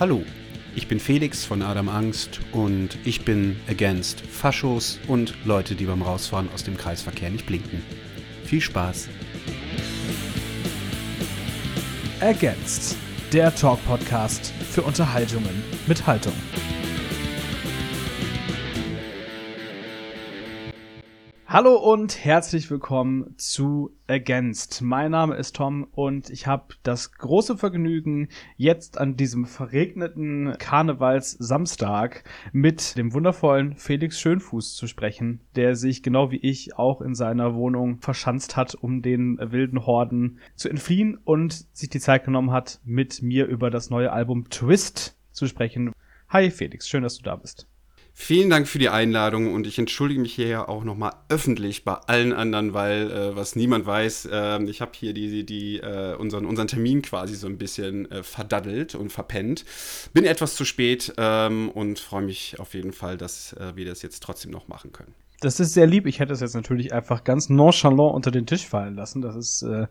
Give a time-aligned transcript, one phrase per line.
[0.00, 0.24] Hallo,
[0.74, 6.02] ich bin Felix von Adam Angst und ich bin against Faschos und Leute, die beim
[6.02, 7.80] Rausfahren aus dem Kreisverkehr nicht blinken.
[8.44, 9.08] Viel Spaß!
[12.20, 12.96] Against,
[13.32, 16.34] der Talk-Podcast für Unterhaltungen mit Haltung.
[21.54, 24.82] Hallo und herzlich willkommen zu Against.
[24.82, 28.26] Mein Name ist Tom und ich habe das große Vergnügen,
[28.56, 36.32] jetzt an diesem verregneten Karnevalssamstag mit dem wundervollen Felix Schönfuß zu sprechen, der sich genau
[36.32, 41.68] wie ich auch in seiner Wohnung verschanzt hat, um den wilden Horden zu entfliehen und
[41.72, 45.92] sich die Zeit genommen hat, mit mir über das neue Album Twist zu sprechen.
[46.30, 47.68] Hi Felix, schön, dass du da bist.
[48.16, 52.32] Vielen Dank für die Einladung und ich entschuldige mich hier auch nochmal öffentlich bei allen
[52.32, 56.68] anderen, weil äh, was niemand weiß, äh, ich habe hier die, die, äh, unseren, unseren
[56.68, 59.64] Termin quasi so ein bisschen äh, verdaddelt und verpennt.
[60.12, 64.02] Bin etwas zu spät ähm, und freue mich auf jeden Fall, dass äh, wir das
[64.02, 65.12] jetzt trotzdem noch machen können.
[65.40, 66.06] Das ist sehr lieb.
[66.06, 69.22] Ich hätte es jetzt natürlich einfach ganz nonchalant unter den Tisch fallen lassen.
[69.22, 69.88] Das ist äh,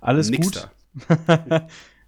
[0.00, 0.70] alles Nix gut.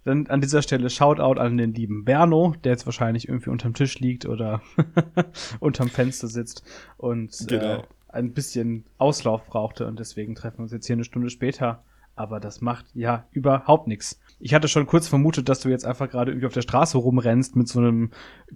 [0.07, 3.99] Dann an dieser Stelle Shoutout an den lieben Berno, der jetzt wahrscheinlich irgendwie unterm Tisch
[3.99, 4.61] liegt oder
[5.59, 6.63] unterm Fenster sitzt
[6.95, 7.79] und genau.
[7.79, 11.83] äh, ein bisschen Auslauf brauchte und deswegen treffen wir uns jetzt hier eine Stunde später.
[12.15, 14.19] Aber das macht ja überhaupt nichts.
[14.39, 17.57] Ich hatte schon kurz vermutet, dass du jetzt einfach gerade irgendwie auf der Straße rumrennst
[17.57, 18.11] mit so einem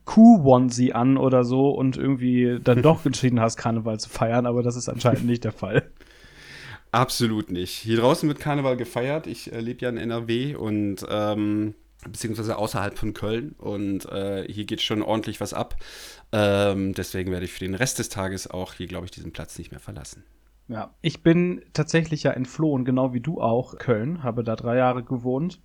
[0.06, 4.78] Kuh-Onesie an oder so und irgendwie dann doch entschieden hast, Karneval zu feiern, aber das
[4.78, 5.92] ist anscheinend nicht der Fall.
[6.92, 7.72] Absolut nicht.
[7.72, 9.28] Hier draußen wird Karneval gefeiert.
[9.28, 14.66] Ich äh, lebe ja in NRW und ähm, beziehungsweise außerhalb von Köln und äh, hier
[14.66, 15.76] geht schon ordentlich was ab.
[16.32, 19.58] Ähm, deswegen werde ich für den Rest des Tages auch hier, glaube ich, diesen Platz
[19.58, 20.24] nicht mehr verlassen.
[20.68, 25.04] Ja, ich bin tatsächlich ja entflohen, genau wie du auch, Köln, habe da drei Jahre
[25.04, 25.60] gewohnt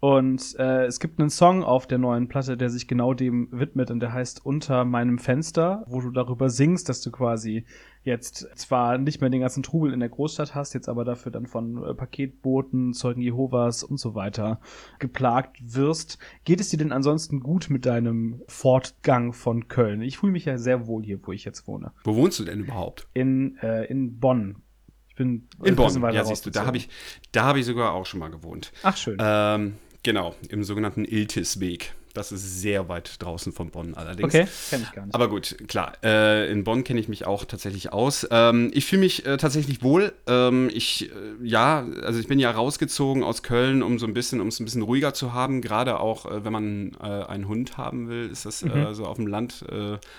[0.00, 3.90] und äh, es gibt einen Song auf der neuen Platte, der sich genau dem widmet
[3.90, 7.64] und der heißt Unter meinem Fenster, wo du darüber singst, dass du quasi
[8.06, 11.46] jetzt zwar nicht mehr den ganzen Trubel in der Großstadt hast, jetzt aber dafür dann
[11.46, 14.60] von äh, Paketboten, Zeugen Jehovas und so weiter
[14.98, 16.18] geplagt wirst.
[16.44, 20.00] Geht es dir denn ansonsten gut mit deinem Fortgang von Köln?
[20.00, 21.92] Ich fühle mich ja sehr wohl hier, wo ich jetzt wohne.
[22.04, 23.08] Wo wohnst du denn überhaupt?
[23.12, 24.62] In, äh, in Bonn.
[25.08, 26.14] Ich bin in Bonn.
[26.14, 26.88] Ja, siehst du, da habe ich,
[27.32, 28.72] da ich sogar auch schon mal gewohnt.
[28.82, 29.16] Ach schön.
[29.20, 29.74] Ähm,
[30.06, 31.92] Genau, im sogenannten Iltisweg.
[32.16, 34.34] Das ist sehr weit draußen von Bonn allerdings.
[34.34, 35.14] Okay, kenne ich gar nicht.
[35.14, 35.92] Aber gut, klar.
[36.02, 38.26] Äh, in Bonn kenne ich mich auch tatsächlich aus.
[38.30, 40.14] Ähm, ich fühle mich äh, tatsächlich wohl.
[40.26, 44.40] Ähm, ich, äh, ja, also ich bin ja rausgezogen aus Köln, um so ein bisschen,
[44.40, 45.60] um es ein bisschen ruhiger zu haben.
[45.60, 48.94] Gerade auch, äh, wenn man äh, einen Hund haben will, ist das äh, mhm.
[48.94, 49.64] so auf dem Land,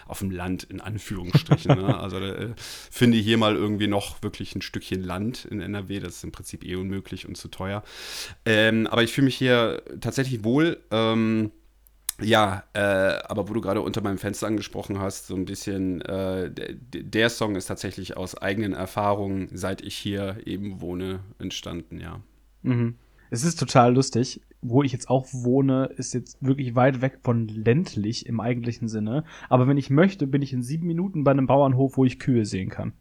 [0.08, 1.76] auf dem Land in Anführungsstrichen.
[1.76, 1.98] ne?
[2.08, 2.20] Also
[2.92, 6.00] finde hier mal irgendwie noch wirklich ein Stückchen Land in NRW.
[6.00, 7.84] Das ist im Prinzip eh unmöglich und zu teuer.
[8.46, 10.78] Ähm, aber ich fühle mich hier tatsächlich wohl.
[10.92, 11.52] Ähm,
[12.22, 16.52] ja, äh, aber wo du gerade unter meinem Fenster angesprochen hast, so ein bisschen, äh,
[16.54, 22.22] der Song ist tatsächlich aus eigenen Erfahrungen, seit ich hier eben wohne, entstanden, ja.
[22.64, 22.96] Mhm.
[23.30, 24.42] Es ist total lustig.
[24.62, 29.24] Wo ich jetzt auch wohne, ist jetzt wirklich weit weg von ländlich im eigentlichen Sinne.
[29.50, 32.44] Aber wenn ich möchte, bin ich in sieben Minuten bei einem Bauernhof, wo ich Kühe
[32.44, 32.94] sehen kann.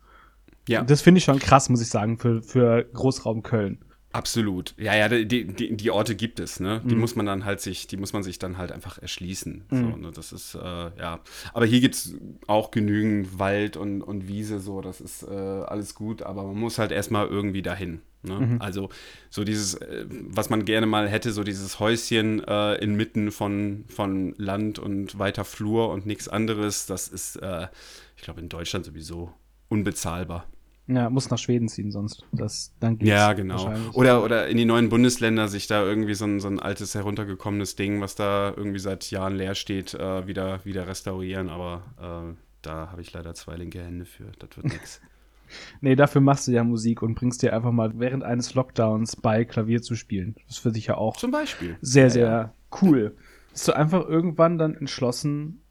[0.68, 0.82] Ja.
[0.82, 3.78] Das finde ich schon krass, muss ich sagen, für, für Großraum Köln.
[4.16, 4.74] Absolut.
[4.78, 6.80] Ja, ja, die, die, die Orte gibt es, ne?
[6.84, 7.02] Die mhm.
[7.02, 9.64] muss man dann halt sich, die muss man sich dann halt einfach erschließen.
[9.68, 9.76] Mhm.
[9.76, 10.10] So, ne?
[10.10, 11.20] Das ist, äh, ja.
[11.52, 12.14] Aber hier gibt es
[12.46, 16.78] auch genügend Wald und, und Wiese, so, das ist äh, alles gut, aber man muss
[16.78, 18.00] halt erstmal irgendwie dahin.
[18.22, 18.40] Ne?
[18.40, 18.62] Mhm.
[18.62, 18.88] Also
[19.28, 24.34] so dieses, äh, was man gerne mal hätte, so dieses Häuschen äh, inmitten von, von
[24.38, 27.68] Land und weiter Flur und nichts anderes, das ist, äh,
[28.16, 29.34] ich glaube, in Deutschland sowieso
[29.68, 30.46] unbezahlbar.
[30.88, 32.24] Ja, muss nach Schweden ziehen sonst.
[32.30, 33.72] Das, dann geht's ja, genau.
[33.92, 37.74] Oder, oder in die neuen Bundesländer sich da irgendwie so ein, so ein altes, heruntergekommenes
[37.74, 41.48] Ding, was da irgendwie seit Jahren leer steht, äh, wieder, wieder restaurieren.
[41.48, 44.26] Aber äh, da habe ich leider zwei linke Hände für.
[44.38, 45.00] Das wird nichts.
[45.80, 49.44] Nee, dafür machst du ja Musik und bringst dir einfach mal während eines Lockdowns bei,
[49.44, 50.34] Klavier zu spielen.
[50.46, 51.76] Das ist für dich ja auch Zum Beispiel.
[51.80, 52.54] sehr, sehr ja, ja.
[52.82, 53.16] cool.
[53.52, 55.62] Hast du einfach irgendwann dann entschlossen,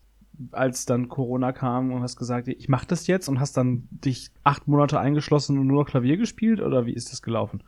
[0.52, 4.32] als dann Corona kam und hast gesagt, ich mach das jetzt und hast dann dich
[4.44, 7.64] acht Monate eingeschlossen und nur noch Klavier gespielt oder wie ist das gelaufen?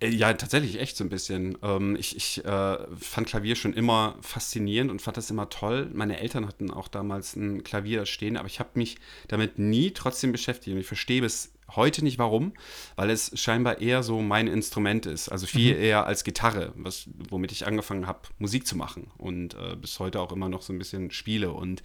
[0.00, 1.58] Äh, ja, tatsächlich echt so ein bisschen.
[1.62, 5.90] Ähm, ich ich äh, fand Klavier schon immer faszinierend und fand das immer toll.
[5.92, 10.32] Meine Eltern hatten auch damals ein Klavier stehen, aber ich habe mich damit nie trotzdem
[10.32, 10.74] beschäftigt.
[10.74, 12.52] Und ich verstehe bis heute nicht warum,
[12.96, 15.28] weil es scheinbar eher so mein Instrument ist.
[15.28, 15.82] Also viel mhm.
[15.82, 20.20] eher als Gitarre, was, womit ich angefangen habe, Musik zu machen und äh, bis heute
[20.20, 21.52] auch immer noch so ein bisschen spiele.
[21.52, 21.82] Und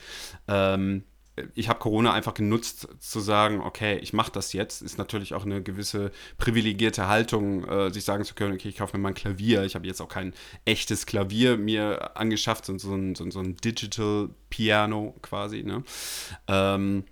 [0.47, 1.03] ähm,
[1.53, 4.81] ich habe Corona einfach genutzt zu sagen, okay, ich mache das jetzt.
[4.81, 8.95] Ist natürlich auch eine gewisse privilegierte Haltung, äh, sich sagen zu können, okay, ich kaufe
[8.95, 9.63] mir mal ein Klavier.
[9.63, 10.33] Ich habe jetzt auch kein
[10.63, 15.63] echtes Klavier mir angeschafft, sondern so ein, so, so ein Digital Piano quasi.
[15.63, 15.83] Ne?
[16.47, 17.03] Ähm,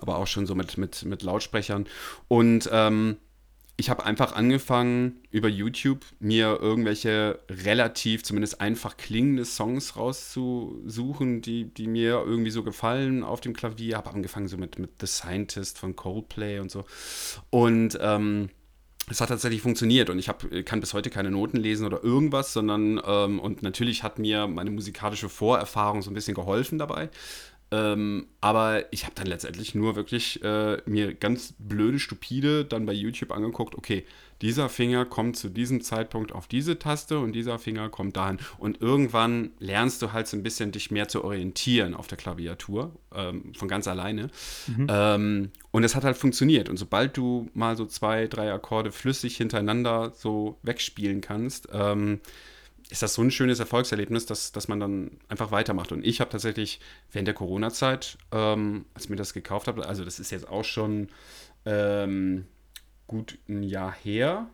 [0.00, 1.86] aber auch schon so mit, mit, mit Lautsprechern.
[2.28, 3.16] Und ähm,
[3.78, 11.64] ich habe einfach angefangen, über YouTube mir irgendwelche relativ, zumindest einfach klingende Songs rauszusuchen, die,
[11.64, 13.98] die mir irgendwie so gefallen auf dem Klavier.
[13.98, 16.86] Habe angefangen so mit, mit The Scientist von Coldplay und so.
[17.50, 18.48] Und ähm,
[19.10, 22.52] es hat tatsächlich funktioniert und ich hab, kann bis heute keine Noten lesen oder irgendwas,
[22.52, 27.10] sondern ähm, und natürlich hat mir meine musikalische Vorerfahrung so ein bisschen geholfen dabei.
[27.72, 32.92] Ähm, aber ich habe dann letztendlich nur wirklich äh, mir ganz blöde, stupide dann bei
[32.92, 34.04] YouTube angeguckt, okay,
[34.42, 38.38] dieser Finger kommt zu diesem Zeitpunkt auf diese Taste und dieser Finger kommt dahin.
[38.58, 42.92] Und irgendwann lernst du halt so ein bisschen dich mehr zu orientieren auf der Klaviatur,
[43.14, 44.30] ähm, von ganz alleine.
[44.66, 44.86] Mhm.
[44.88, 46.68] Ähm, und es hat halt funktioniert.
[46.68, 52.20] Und sobald du mal so zwei, drei Akkorde flüssig hintereinander so wegspielen kannst, ähm,
[52.90, 55.92] ist das so ein schönes Erfolgserlebnis, dass, dass man dann einfach weitermacht.
[55.92, 56.80] Und ich habe tatsächlich
[57.10, 60.64] während der Corona-Zeit, ähm, als ich mir das gekauft habe, also das ist jetzt auch
[60.64, 61.08] schon
[61.64, 62.46] ähm,
[63.06, 64.46] gut ein Jahr her,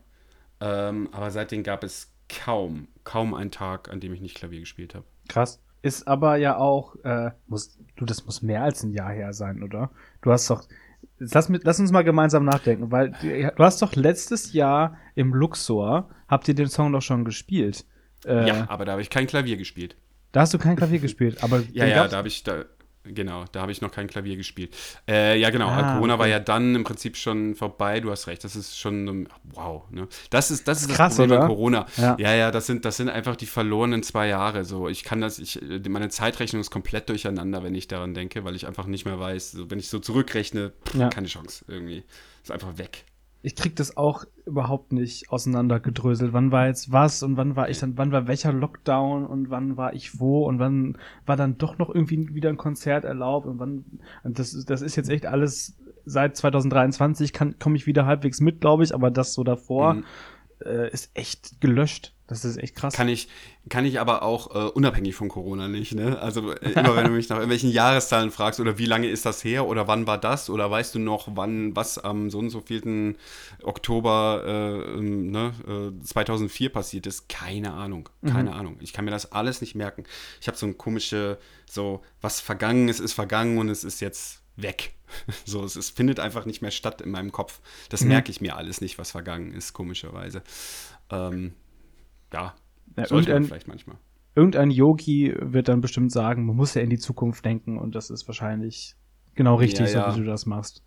[0.60, 4.94] ähm, aber seitdem gab es kaum, kaum einen Tag, an dem ich nicht Klavier gespielt
[4.94, 5.04] habe.
[5.28, 5.60] Krass.
[5.82, 9.64] Ist aber ja auch, äh, muss, du, das muss mehr als ein Jahr her sein,
[9.64, 9.90] oder?
[10.20, 10.62] Du hast doch,
[11.18, 16.46] lass, lass uns mal gemeinsam nachdenken, weil du hast doch letztes Jahr im Luxor, habt
[16.46, 17.84] ihr den Song doch schon gespielt.
[18.26, 19.96] Äh, ja, aber da habe ich kein Klavier gespielt.
[20.32, 21.62] Da hast du kein Klavier gespielt, aber.
[21.72, 22.64] ja, ja, da habe ich, da,
[23.04, 24.74] genau, da habe ich noch kein Klavier gespielt.
[25.08, 26.20] Äh, ja, genau, ah, Corona okay.
[26.20, 30.08] war ja dann im Prinzip schon vorbei, du hast recht, das ist schon, wow, ne?
[30.30, 31.46] Das ist das, ist das Krass, Problem oder?
[31.46, 31.86] Corona.
[31.96, 32.16] Ja.
[32.18, 34.64] ja, ja, das sind, das sind einfach die verlorenen zwei Jahre.
[34.64, 38.56] So, ich kann das, ich, meine Zeitrechnung ist komplett durcheinander, wenn ich daran denke, weil
[38.56, 41.08] ich einfach nicht mehr weiß, so, wenn ich so zurückrechne, pff, ja.
[41.08, 42.04] keine Chance irgendwie.
[42.42, 43.04] Ist einfach weg
[43.42, 46.32] ich krieg das auch überhaupt nicht auseinandergedröselt.
[46.32, 49.76] Wann war jetzt was und wann war ich dann, wann war welcher Lockdown und wann
[49.76, 50.96] war ich wo und wann
[51.26, 53.84] war dann doch noch irgendwie wieder ein Konzert erlaubt und wann,
[54.22, 58.84] und das, das ist jetzt echt alles seit 2023 komme ich wieder halbwegs mit, glaube
[58.84, 60.04] ich, aber das so davor mhm.
[60.64, 62.14] äh, ist echt gelöscht.
[62.32, 62.94] Das ist echt krass.
[62.94, 63.28] Kann ich,
[63.68, 65.94] kann ich aber auch äh, unabhängig von Corona nicht.
[65.94, 66.18] Ne?
[66.18, 69.44] Also äh, immer wenn du mich nach irgendwelchen Jahreszahlen fragst oder wie lange ist das
[69.44, 72.62] her oder wann war das oder weißt du noch, wann was am so und so
[72.62, 73.18] vielten
[73.62, 75.52] Oktober äh, ne,
[76.02, 78.08] 2004 äh, passiert ist, keine Ahnung.
[78.24, 78.56] Keine mhm.
[78.56, 78.76] Ahnung.
[78.80, 80.04] Ich kann mir das alles nicht merken.
[80.40, 81.38] Ich habe so ein komische,
[81.68, 84.94] so was vergangen ist, ist vergangen und es ist jetzt weg.
[85.44, 87.60] So, es, es findet einfach nicht mehr statt in meinem Kopf.
[87.90, 88.08] Das mhm.
[88.08, 90.42] merke ich mir alles nicht, was vergangen ist, komischerweise.
[91.10, 91.52] Ähm,
[92.32, 92.54] ja,
[92.96, 93.96] ja sollte man vielleicht manchmal.
[94.34, 98.08] Irgendein Yogi wird dann bestimmt sagen, man muss ja in die Zukunft denken und das
[98.08, 98.96] ist wahrscheinlich
[99.34, 100.10] genau richtig, ja, ja.
[100.10, 100.82] so wie du das machst.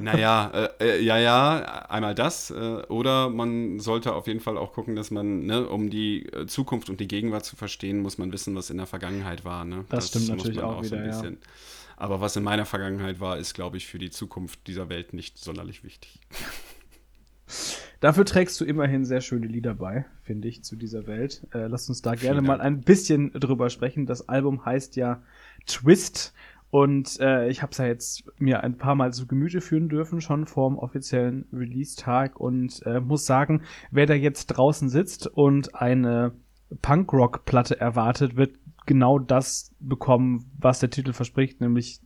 [0.00, 2.50] naja, äh, äh, ja, ja, einmal das.
[2.50, 6.46] Äh, oder man sollte auf jeden Fall auch gucken, dass man, ne, um die äh,
[6.46, 9.64] Zukunft und die Gegenwart zu verstehen, muss man wissen, was in der Vergangenheit war.
[9.64, 9.84] Ne?
[9.88, 11.32] Das, das stimmt natürlich auch, auch wieder, so ja.
[11.96, 15.38] Aber was in meiner Vergangenheit war, ist, glaube ich, für die Zukunft dieser Welt nicht
[15.38, 16.20] sonderlich wichtig.
[18.00, 21.46] Dafür trägst du immerhin sehr schöne Lieder bei, finde ich, zu dieser Welt.
[21.54, 24.06] Äh, lass uns da gerne mal ein bisschen drüber sprechen.
[24.06, 25.22] Das Album heißt ja
[25.66, 26.34] Twist
[26.74, 30.20] und äh, ich habe es ja jetzt mir ein paar Mal zu Gemüte führen dürfen,
[30.20, 33.62] schon vorm offiziellen Release-Tag und äh, muss sagen,
[33.92, 36.32] wer da jetzt draußen sitzt und eine
[36.82, 38.56] Punkrock-Platte erwartet, wird
[38.86, 42.00] genau das bekommen, was der Titel verspricht, nämlich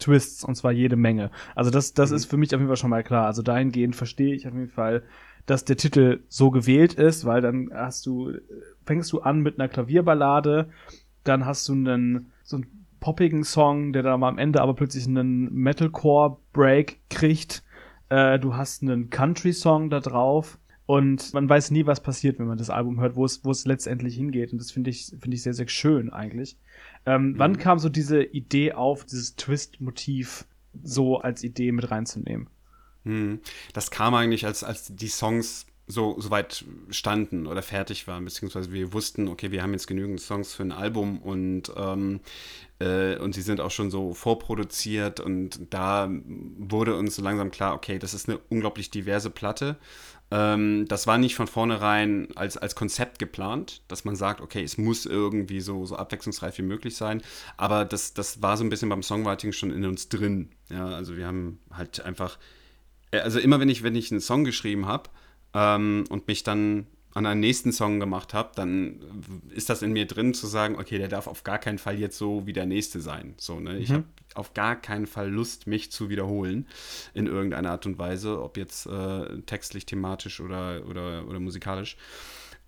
[0.00, 1.30] Twists und zwar jede Menge.
[1.54, 2.16] Also das, das mhm.
[2.16, 3.26] ist für mich auf jeden Fall schon mal klar.
[3.26, 5.02] Also dahingehend verstehe ich auf jeden Fall,
[5.46, 8.32] dass der Titel so gewählt ist, weil dann hast du,
[8.84, 10.68] fängst du an mit einer Klavierballade,
[11.24, 15.52] dann hast du einen, so einen poppigen Song, der dann am Ende aber plötzlich einen
[15.52, 17.62] Metalcore-Break kriegt.
[18.08, 22.58] Äh, du hast einen Country-Song da drauf und man weiß nie, was passiert, wenn man
[22.58, 24.52] das Album hört, wo es, wo es letztendlich hingeht.
[24.52, 26.58] Und das finde ich, finde ich sehr, sehr schön eigentlich.
[27.06, 27.38] Ähm, mhm.
[27.38, 30.46] Wann kam so diese Idee auf, dieses Twist-Motiv
[30.82, 32.48] so als Idee mit reinzunehmen?
[33.04, 33.40] Mhm.
[33.72, 38.72] Das kam eigentlich, als, als die Songs so, so weit standen oder fertig waren, beziehungsweise
[38.72, 42.20] wir wussten, okay, wir haben jetzt genügend Songs für ein Album und, ähm,
[42.78, 46.08] äh, und sie sind auch schon so vorproduziert und da
[46.58, 49.78] wurde uns so langsam klar, okay, das ist eine unglaublich diverse Platte
[50.30, 54.78] ähm, das war nicht von vornherein als, als Konzept geplant, dass man sagt, okay, es
[54.78, 57.22] muss irgendwie so, so abwechslungsreich wie möglich sein.
[57.56, 60.50] Aber das, das war so ein bisschen beim Songwriting schon in uns drin.
[60.68, 62.38] Ja, also wir haben halt einfach,
[63.10, 65.10] äh, also immer wenn ich, wenn ich einen Song geschrieben habe
[65.54, 69.00] ähm, und mich dann an einen nächsten Song gemacht habe, dann
[69.50, 72.16] ist das in mir drin zu sagen, okay, der darf auf gar keinen Fall jetzt
[72.16, 73.34] so wie der nächste sein.
[73.36, 73.78] So, ne?
[73.78, 73.94] Ich mhm.
[73.94, 76.66] habe auf gar keinen Fall Lust, mich zu wiederholen
[77.12, 81.96] in irgendeiner Art und Weise, ob jetzt äh, textlich, thematisch oder, oder, oder musikalisch.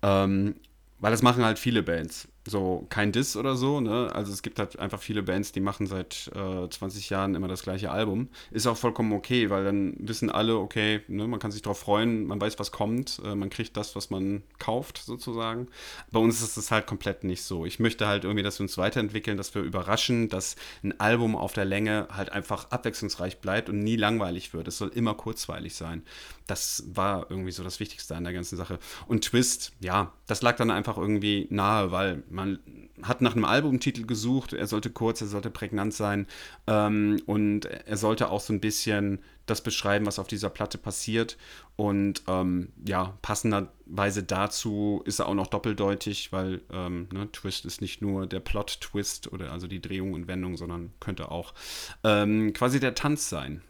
[0.01, 0.55] Ähm,
[0.99, 4.11] weil das machen halt viele Bands so kein Diss oder so, ne?
[4.13, 7.63] Also es gibt halt einfach viele Bands, die machen seit äh, 20 Jahren immer das
[7.63, 8.27] gleiche Album.
[8.51, 12.25] Ist auch vollkommen okay, weil dann wissen alle, okay, ne, man kann sich darauf freuen,
[12.25, 15.67] man weiß, was kommt, äh, man kriegt das, was man kauft, sozusagen.
[16.11, 17.65] Bei uns ist es halt komplett nicht so.
[17.65, 21.53] Ich möchte halt irgendwie, dass wir uns weiterentwickeln, dass wir überraschen, dass ein Album auf
[21.53, 24.67] der Länge halt einfach abwechslungsreich bleibt und nie langweilig wird.
[24.67, 26.03] Es soll immer kurzweilig sein.
[26.45, 28.79] Das war irgendwie so das Wichtigste an der ganzen Sache.
[29.07, 32.59] Und Twist, ja, das lag dann einfach irgendwie nahe, weil man
[33.01, 36.27] hat nach einem Albumtitel gesucht, er sollte kurz, er sollte prägnant sein
[36.67, 41.37] ähm, und er sollte auch so ein bisschen das beschreiben, was auf dieser Platte passiert.
[41.75, 47.81] Und ähm, ja, passenderweise dazu ist er auch noch doppeldeutig, weil ähm, ne, Twist ist
[47.81, 51.53] nicht nur der Plot-Twist oder also die Drehung und Wendung, sondern könnte auch
[52.03, 53.61] ähm, quasi der Tanz sein.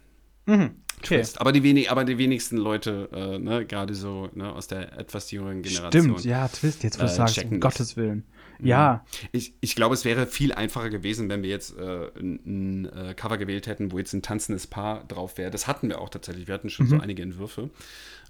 [0.45, 0.75] Mhm.
[0.97, 1.17] Okay.
[1.17, 1.41] Twist.
[1.41, 5.31] Aber die, wenig, aber die wenigsten Leute, äh, ne, gerade so ne, aus der etwas
[5.31, 6.19] jüngeren Generation.
[6.19, 8.23] Stimmt, ja, Twist, jetzt wo du äh, sagst, um Gottes Willen.
[8.59, 8.67] Mhm.
[8.67, 9.05] Ja.
[9.31, 13.13] Ich, ich glaube, es wäre viel einfacher gewesen, wenn wir jetzt äh, ein, ein äh,
[13.13, 15.51] Cover gewählt hätten, wo jetzt ein tanzendes Paar drauf wäre.
[15.51, 16.47] Das hatten wir auch tatsächlich.
[16.47, 16.89] Wir hatten schon mhm.
[16.89, 17.69] so einige Entwürfe.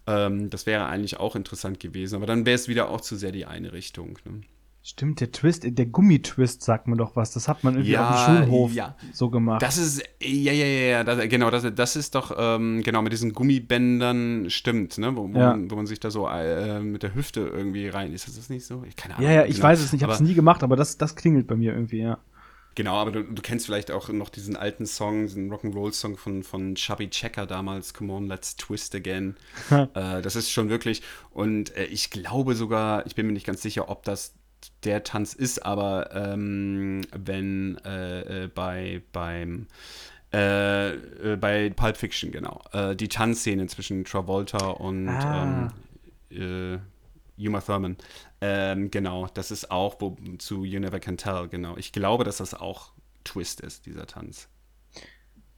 [0.07, 2.15] Ähm, das wäre eigentlich auch interessant gewesen.
[2.15, 4.19] Aber dann wäre es wieder auch zu sehr die eine Richtung.
[4.25, 4.41] Ne?
[4.85, 7.31] Stimmt, der Twist, der Gummitwist sagt mir doch was.
[7.31, 8.97] Das hat man irgendwie ja, auf dem Schulhof ja.
[9.13, 9.61] so gemacht.
[9.61, 13.31] Das ist, ja, ja, ja, das, genau, das, das ist doch, ähm, genau, mit diesen
[13.31, 15.15] Gummibändern stimmt, ne?
[15.15, 15.51] Wo, wo, ja.
[15.51, 18.11] man, wo man, sich da so äh, mit der Hüfte irgendwie rein.
[18.11, 18.83] Ist das, das nicht so?
[18.85, 19.29] Ich, keine Ahnung.
[19.29, 19.69] Ja, ja, ich genau.
[19.69, 22.01] weiß es nicht, ich habe es nie gemacht, aber das, das klingelt bei mir irgendwie,
[22.01, 22.17] ja.
[22.75, 26.75] Genau, aber du, du, kennst vielleicht auch noch diesen alten Song, diesen Rock'n'Roll-Song von, von
[26.75, 29.37] Chubby Checker damals, Come on, let's twist again.
[29.69, 33.61] äh, das ist schon wirklich, und äh, ich glaube sogar, ich bin mir nicht ganz
[33.61, 34.33] sicher, ob das
[34.83, 39.67] der Tanz ist, aber ähm, wenn äh, äh, bei beim
[40.33, 42.61] äh, äh, bei Pulp Fiction, genau.
[42.71, 45.71] Äh, die Tanzszene zwischen Travolta und ah.
[46.31, 46.79] ähm,
[47.37, 47.97] äh, Uma Thurman.
[48.41, 51.77] Ähm, genau, das ist auch wo, zu You Never Can Tell, genau.
[51.77, 52.91] Ich glaube, dass das auch
[53.23, 54.47] Twist ist, dieser Tanz.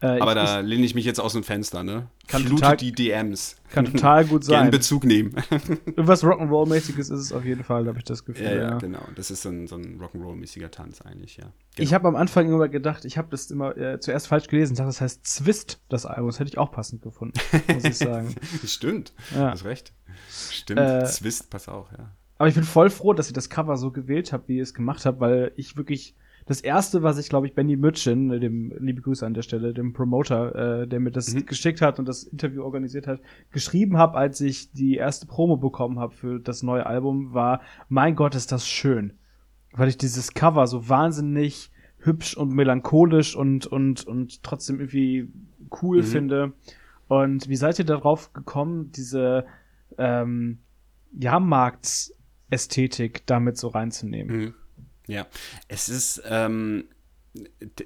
[0.06, 2.08] Äh, Aber ich, da lehne ich mich jetzt aus dem Fenster, ne?
[2.28, 3.56] Kann Flutet total, die DMs.
[3.72, 4.62] Kann total gut sein.
[4.64, 5.36] Gern Bezug nehmen.
[5.86, 8.46] Irgendwas Rock'n'Roll-mäßiges ist es auf jeden Fall, habe ich das Gefühl.
[8.46, 9.02] Ja, ja, ja, genau.
[9.16, 11.46] Das ist so ein, so ein Rock'n'Roll-mäßiger Tanz eigentlich, ja.
[11.46, 11.54] Genau.
[11.78, 14.74] Ich habe am Anfang immer gedacht, ich habe das immer äh, zuerst falsch gelesen.
[14.74, 16.28] Ich dachte, das heißt Zwist, das Album.
[16.28, 17.40] Das hätte ich auch passend gefunden,
[17.74, 18.36] muss ich sagen.
[18.66, 19.14] Stimmt.
[19.34, 19.52] Ja.
[19.52, 19.92] Hast recht.
[20.30, 20.80] Stimmt.
[20.80, 22.12] Äh, Zwist, pass auch, ja.
[22.38, 24.74] Aber ich bin voll froh, dass ich das Cover so gewählt habe, wie ihr es
[24.74, 28.72] gemacht habt, weil ich wirklich das erste, was ich, glaube ich, Benny Mütchen, äh, dem
[28.80, 31.48] liebe Grüße an der Stelle, dem Promoter, äh, der mir das mhm.
[31.48, 33.20] geschickt hat und das Interview organisiert hat,
[33.52, 38.16] geschrieben habe, als ich die erste Promo bekommen habe für das neue Album, war, mein
[38.16, 39.14] Gott, ist das schön.
[39.74, 45.30] Weil ich dieses Cover so wahnsinnig hübsch und melancholisch und, und, und trotzdem irgendwie
[45.82, 46.04] cool mhm.
[46.04, 46.54] finde.
[47.08, 49.48] Und wie seid ihr darauf gekommen, diese
[49.98, 50.60] ähm,
[51.12, 54.38] Jahrmarktsästhetik damit so reinzunehmen?
[54.38, 54.54] Mhm.
[55.08, 55.28] Ja,
[55.68, 56.86] es ist, ähm,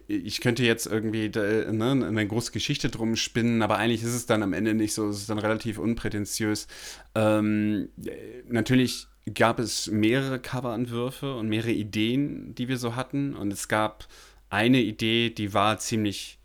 [0.08, 4.44] ich könnte jetzt irgendwie ne, eine große Geschichte drum spinnen, aber eigentlich ist es dann
[4.44, 6.68] am Ende nicht so, es ist dann relativ unprätentiös.
[7.16, 7.90] Ähm,
[8.48, 13.36] natürlich gab es mehrere Coverentwürfe und mehrere Ideen, die wir so hatten.
[13.36, 14.08] Und es gab
[14.50, 16.40] eine Idee, die war ziemlich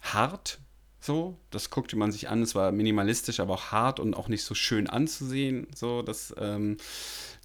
[0.00, 0.60] hart,
[1.00, 4.42] so, das guckte man sich an, es war minimalistisch, aber auch hart und auch nicht
[4.42, 6.76] so schön anzusehen, so, das ähm,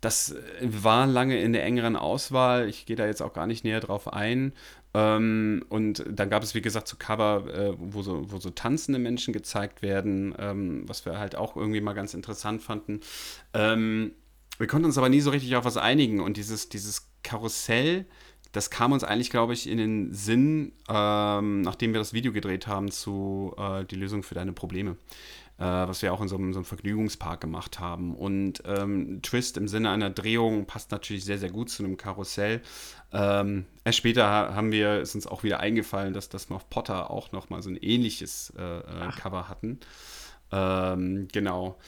[0.03, 2.67] das war lange in der engeren Auswahl.
[2.67, 4.53] Ich gehe da jetzt auch gar nicht näher drauf ein.
[4.93, 8.99] Ähm, und dann gab es, wie gesagt, so Cover, äh, wo, so, wo so tanzende
[8.99, 12.99] Menschen gezeigt werden, ähm, was wir halt auch irgendwie mal ganz interessant fanden.
[13.53, 14.11] Ähm,
[14.57, 16.19] wir konnten uns aber nie so richtig auf was einigen.
[16.19, 18.05] Und dieses, dieses Karussell,
[18.51, 22.67] das kam uns eigentlich, glaube ich, in den Sinn, ähm, nachdem wir das Video gedreht
[22.67, 24.97] haben zu äh, Die Lösung für deine Probleme
[25.63, 28.15] äh, was wir auch in so einem, so einem, Vergnügungspark gemacht haben.
[28.15, 32.61] Und ähm, Twist im Sinne einer Drehung passt natürlich sehr, sehr gut zu einem Karussell.
[33.13, 37.31] Ähm, erst später haben wir, ist uns auch wieder eingefallen, dass, wir auf Potter auch
[37.31, 39.79] nochmal so ein ähnliches äh, äh Cover hatten.
[40.51, 41.79] Ähm, genau.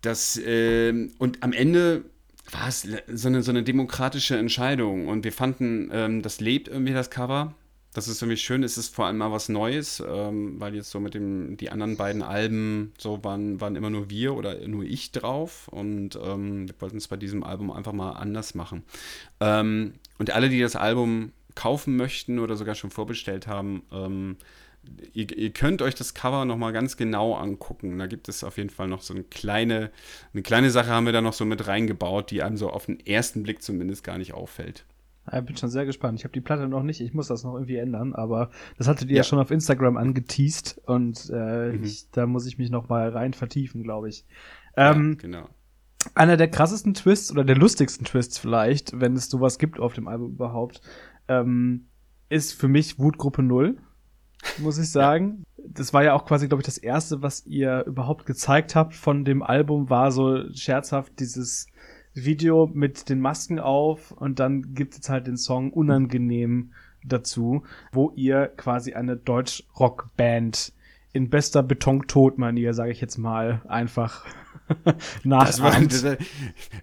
[0.00, 2.04] Das, äh, und am Ende
[2.50, 6.92] war es so eine, so eine demokratische Entscheidung und wir fanden, ähm, das lebt irgendwie
[6.92, 7.54] das Cover
[7.92, 8.62] das ist irgendwie schön.
[8.62, 11.96] Es ist vor allem mal was Neues, ähm, weil jetzt so mit dem, die anderen
[11.96, 16.74] beiden Alben so waren, waren immer nur wir oder nur ich drauf und ähm, wir
[16.80, 18.82] wollten es bei diesem Album einfach mal anders machen.
[19.40, 24.36] Ähm, und alle, die das Album kaufen möchten oder sogar schon vorbestellt haben, ähm,
[25.12, 27.98] ihr, ihr, könnt euch das Cover nochmal ganz genau angucken.
[27.98, 29.90] Da gibt es auf jeden Fall noch so eine kleine,
[30.32, 33.04] eine kleine Sache haben wir da noch so mit reingebaut, die einem so auf den
[33.06, 34.86] ersten Blick zumindest gar nicht auffällt.
[35.26, 36.18] Ich bin schon sehr gespannt.
[36.18, 39.08] Ich habe die Platte noch nicht, ich muss das noch irgendwie ändern, aber das hattet
[39.08, 41.84] ihr ja, ja schon auf Instagram angeteased und äh, mhm.
[41.84, 44.26] ich, da muss ich mich noch mal rein vertiefen, glaube ich.
[44.76, 45.48] Ähm, ja, genau.
[46.14, 50.08] Einer der krassesten Twists oder der lustigsten Twists vielleicht, wenn es sowas gibt auf dem
[50.08, 50.80] Album überhaupt,
[51.28, 51.86] ähm,
[52.28, 53.76] ist für mich Wutgruppe Null
[54.58, 55.44] muss ich sagen.
[55.56, 55.64] Ja.
[55.68, 59.24] Das war ja auch quasi, glaube ich, das erste, was ihr überhaupt gezeigt habt von
[59.24, 61.66] dem Album, war so scherzhaft dieses
[62.14, 66.72] Video mit den Masken auf und dann gibt es halt den Song Unangenehm
[67.04, 70.72] dazu, wo ihr quasi eine Deutsch-Rock-Band
[71.12, 74.24] in bester Betontod-Manier, sage ich jetzt mal, einfach
[75.24, 76.02] nachahmt.
[76.02, 76.16] War,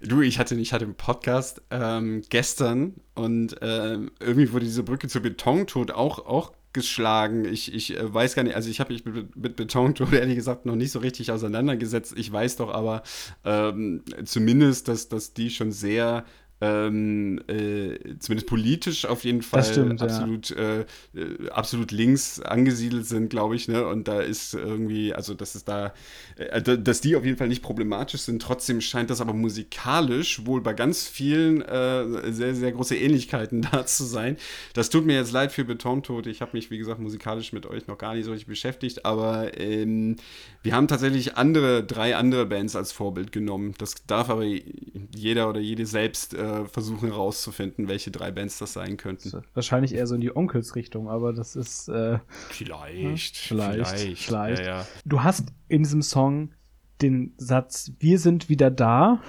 [0.01, 5.07] du, ich hatte, ich hatte einen Podcast ähm, gestern und ähm, irgendwie wurde diese Brücke
[5.07, 7.45] zu Betontod auch, auch geschlagen.
[7.45, 10.65] Ich, ich äh, weiß gar nicht, also ich habe mich mit, mit Betonton ehrlich gesagt
[10.65, 12.13] noch nicht so richtig auseinandergesetzt.
[12.17, 13.03] Ich weiß doch aber
[13.43, 16.25] ähm, zumindest, dass, dass die schon sehr
[16.61, 20.57] ähm, äh, zumindest politisch auf jeden Fall stimmt, absolut, ja.
[20.57, 20.79] äh,
[21.15, 23.69] äh, absolut links angesiedelt sind, glaube ich.
[23.69, 23.85] Ne?
[23.87, 25.93] Und da ist irgendwie, also dass es da,
[26.35, 28.41] äh, dass die auf jeden Fall nicht problematisch sind.
[28.41, 33.85] Trotzdem scheint das aber musikalisch wohl bei ganz vielen äh, sehr, sehr große Ähnlichkeiten da
[33.85, 34.35] zu sein.
[34.73, 36.27] Das tut mir jetzt leid für Betontod.
[36.27, 39.57] Ich habe mich, wie gesagt, musikalisch mit euch noch gar nicht so richtig beschäftigt, aber
[39.57, 40.17] ähm,
[40.61, 43.75] wir haben tatsächlich andere, drei andere Bands als Vorbild genommen.
[43.77, 44.43] Das darf aber
[45.15, 49.43] jeder oder jede selbst äh, äh, versuchen herauszufinden, welche drei Bands das sein könnten.
[49.53, 51.87] Wahrscheinlich eher so in die Onkels-Richtung, aber das ist.
[51.89, 53.87] Äh, vielleicht, vielleicht.
[53.87, 54.23] Vielleicht.
[54.23, 54.61] vielleicht.
[54.65, 54.87] Ja, ja.
[55.05, 56.51] Du hast in diesem Song
[57.01, 59.21] den Satz: Wir sind wieder da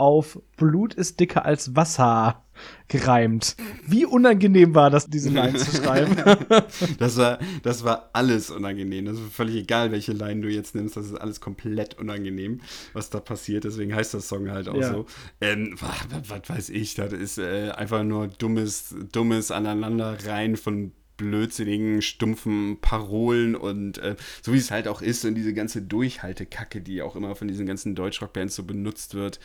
[0.00, 2.42] auf Blut ist dicker als Wasser
[2.88, 3.56] gereimt.
[3.86, 6.16] Wie unangenehm war das, diese Line zu schreiben?
[6.98, 9.06] das, war, das war alles unangenehm.
[9.06, 10.96] Das ist völlig egal, welche Line du jetzt nimmst.
[10.96, 12.60] Das ist alles komplett unangenehm,
[12.92, 13.64] was da passiert.
[13.64, 14.90] Deswegen heißt das Song halt auch ja.
[14.90, 15.06] so.
[15.40, 22.00] Ähm, was, was, weiß ich, das ist äh, einfach nur dummes, dummes Aneinanderreihen von blödsinnigen,
[22.00, 27.02] stumpfen Parolen und äh, so wie es halt auch ist und diese ganze Durchhaltekacke, die
[27.02, 29.38] auch immer von diesen ganzen Deutschrock-Bands so benutzt wird.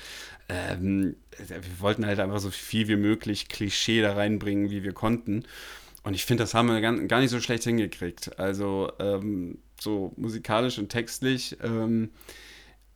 [0.48, 1.18] Ähm,
[1.48, 5.44] wir wollten halt einfach so viel wie möglich Klischee da reinbringen, wie wir konnten.
[6.04, 8.40] Und ich finde, das haben wir gar, nicht so schlecht hingekriegt.
[8.40, 11.58] Also ähm, so musikalisch und textlich.
[11.62, 12.12] Ähm,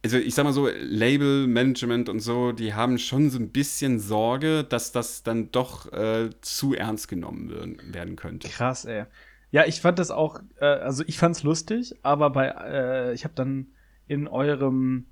[0.03, 3.99] also ich sag mal so, Label, Management und so, die haben schon so ein bisschen
[3.99, 8.47] Sorge, dass das dann doch äh, zu ernst genommen werden, könnte.
[8.47, 9.05] Krass, ey.
[9.51, 13.33] Ja, ich fand das auch, äh, also ich fand's lustig, aber bei, äh, ich habe
[13.33, 13.67] dann
[14.07, 15.07] in eurem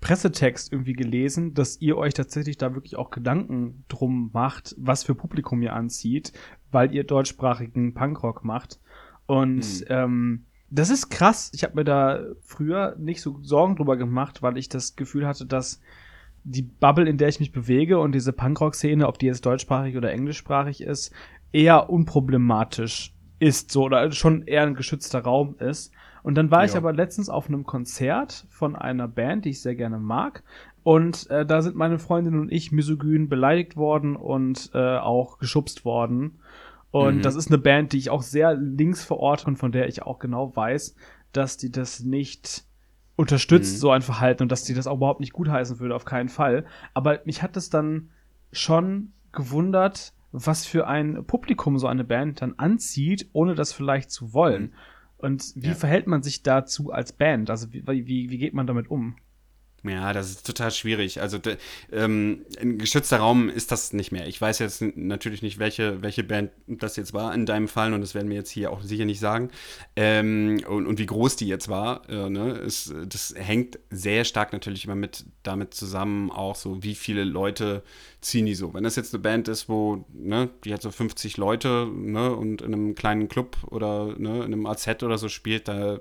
[0.00, 5.14] Pressetext irgendwie gelesen, dass ihr euch tatsächlich da wirklich auch Gedanken drum macht, was für
[5.14, 6.32] Publikum ihr anzieht,
[6.70, 8.80] weil ihr deutschsprachigen Punkrock macht.
[9.26, 9.84] Und hm.
[9.88, 11.50] ähm, das ist krass.
[11.54, 15.46] Ich habe mir da früher nicht so Sorgen drüber gemacht, weil ich das Gefühl hatte,
[15.46, 15.80] dass
[16.44, 20.12] die Bubble, in der ich mich bewege und diese Punkrock-Szene, ob die jetzt deutschsprachig oder
[20.12, 21.12] englischsprachig ist,
[21.52, 25.92] eher unproblematisch ist, so oder schon eher ein geschützter Raum ist.
[26.22, 26.66] Und dann war ja.
[26.66, 30.42] ich aber letztens auf einem Konzert von einer Band, die ich sehr gerne mag.
[30.82, 35.84] Und äh, da sind meine Freundin und ich misogyn beleidigt worden und äh, auch geschubst
[35.84, 36.38] worden.
[36.94, 37.22] Und mhm.
[37.22, 40.20] das ist eine Band, die ich auch sehr links verorte und von der ich auch
[40.20, 40.94] genau weiß,
[41.32, 42.66] dass die das nicht
[43.16, 43.78] unterstützt, mhm.
[43.78, 46.66] so ein Verhalten und dass die das auch überhaupt nicht gutheißen würde, auf keinen Fall.
[46.92, 48.10] Aber mich hat es dann
[48.52, 54.32] schon gewundert, was für ein Publikum so eine Band dann anzieht, ohne das vielleicht zu
[54.32, 54.62] wollen.
[54.62, 54.72] Mhm.
[55.16, 55.74] Und wie ja.
[55.74, 57.50] verhält man sich dazu als Band?
[57.50, 59.16] Also wie, wie, wie geht man damit um?
[59.86, 61.20] Ja, das ist total schwierig.
[61.20, 61.58] Also de,
[61.92, 64.26] ähm, ein geschützter Raum ist das nicht mehr.
[64.26, 68.00] Ich weiß jetzt natürlich nicht, welche, welche Band das jetzt war in deinem Fall und
[68.00, 69.50] das werden wir jetzt hier auch sicher nicht sagen.
[69.94, 72.08] Ähm, und, und wie groß die jetzt war.
[72.08, 72.52] Äh, ne?
[72.52, 77.82] ist, das hängt sehr stark natürlich immer mit damit zusammen, auch so, wie viele Leute
[78.24, 78.72] ziehen die so.
[78.74, 82.62] Wenn das jetzt eine Band ist, wo, ne, die hat so 50 Leute ne, und
[82.62, 85.98] in einem kleinen Club oder ne, in einem AZ oder so spielt, da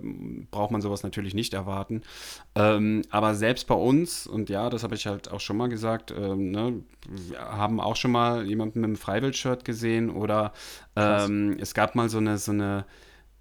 [0.50, 2.02] braucht man sowas natürlich nicht erwarten.
[2.56, 6.12] Ähm, aber selbst bei uns, und ja, das habe ich halt auch schon mal gesagt,
[6.12, 6.84] ähm, ne,
[7.38, 10.54] haben auch schon mal jemanden mit einem Freiwild-Shirt gesehen oder
[10.96, 12.86] ähm, es gab mal so eine, so eine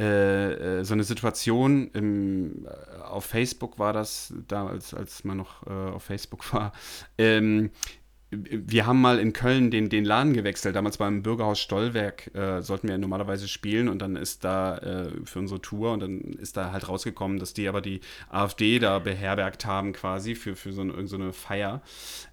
[0.00, 5.36] äh, äh, so eine Situation im, äh, auf Facebook war das, da als, als man
[5.36, 6.72] noch äh, auf Facebook war,
[7.18, 7.70] ähm,
[8.32, 10.74] wir haben mal in Köln den, den Laden gewechselt.
[10.74, 15.38] Damals beim Bürgerhaus Stollwerk äh, sollten wir normalerweise spielen und dann ist da äh, für
[15.38, 19.66] unsere Tour und dann ist da halt rausgekommen, dass die aber die AfD da beherbergt
[19.66, 21.82] haben quasi für, für so eine, so eine Feier.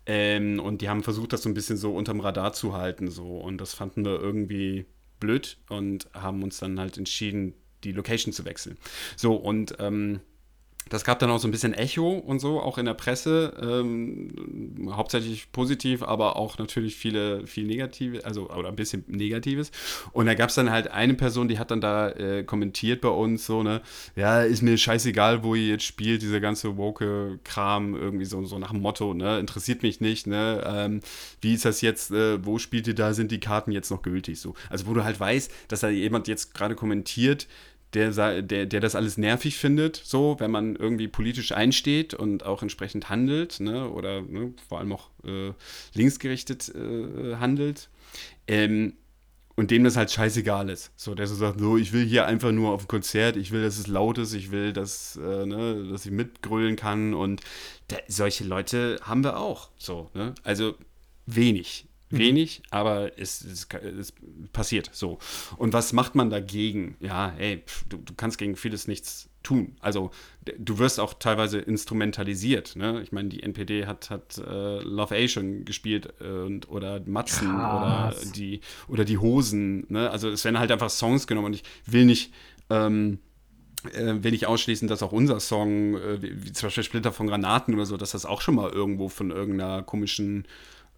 [0.05, 3.38] Ähm, und die haben versucht, das so ein bisschen so unterm Radar zu halten so
[3.38, 4.85] und das fanden wir irgendwie
[5.19, 8.77] blöd und haben uns dann halt entschieden, die Location zu wechseln.
[9.15, 10.21] So, und ähm,
[10.89, 14.89] das gab dann auch so ein bisschen Echo und so, auch in der Presse, ähm,
[14.91, 19.71] hauptsächlich positiv, aber auch natürlich viele, viel Negative, also oder ein bisschen Negatives.
[20.12, 23.10] Und da gab es dann halt eine Person, die hat dann da äh, kommentiert bei
[23.10, 23.82] uns, so, ne,
[24.15, 28.60] ja, ist mir scheißegal, wo ihr jetzt spielt, dieser ganze woke Kram, irgendwie so, so
[28.60, 31.02] nach dem Motto, ne, interessiert mich nicht, ne, ähm,
[31.41, 34.39] wie ist das jetzt, äh, wo spielt ihr da, sind die Karten jetzt noch gültig,
[34.39, 34.56] so.
[34.69, 37.47] Also wo du halt weißt, dass da jemand jetzt gerade kommentiert,
[37.93, 42.62] der, der, der das alles nervig findet, so, wenn man irgendwie politisch einsteht und auch
[42.62, 45.54] entsprechend handelt, ne, oder ne, vor allem auch äh,
[45.93, 47.89] linksgerichtet äh, handelt.
[48.47, 48.93] Ähm,
[49.56, 50.93] und dem das halt scheißegal ist.
[50.95, 53.62] So, der so sagt, so, ich will hier einfach nur auf ein Konzert, ich will,
[53.62, 57.41] dass es laut ist, ich will, dass, äh, ne, dass ich mitgrölen kann und
[57.89, 59.69] da, solche Leute haben wir auch.
[59.78, 60.34] So, ne?
[60.43, 60.75] Also
[61.25, 61.88] wenig.
[62.17, 63.67] Wenig, aber es, es,
[63.99, 64.13] es,
[64.51, 65.19] passiert so.
[65.57, 66.95] Und was macht man dagegen?
[66.99, 69.75] Ja, ey, du, du kannst gegen vieles nichts tun.
[69.79, 70.11] Also
[70.57, 72.75] du wirst auch teilweise instrumentalisiert.
[72.75, 73.01] Ne?
[73.03, 78.13] Ich meine, die NPD hat, hat äh, Love Asian gespielt äh, und, oder Matzen oder
[78.35, 79.85] die, oder die Hosen.
[79.89, 80.09] Ne?
[80.09, 82.33] Also es werden halt einfach Songs genommen und ich will nicht.
[82.69, 83.19] Ähm,
[83.93, 87.73] äh, will ich ausschließen, dass auch unser Song, äh, wie, zum Beispiel Splitter von Granaten
[87.73, 90.45] oder so, dass das auch schon mal irgendwo von irgendeiner komischen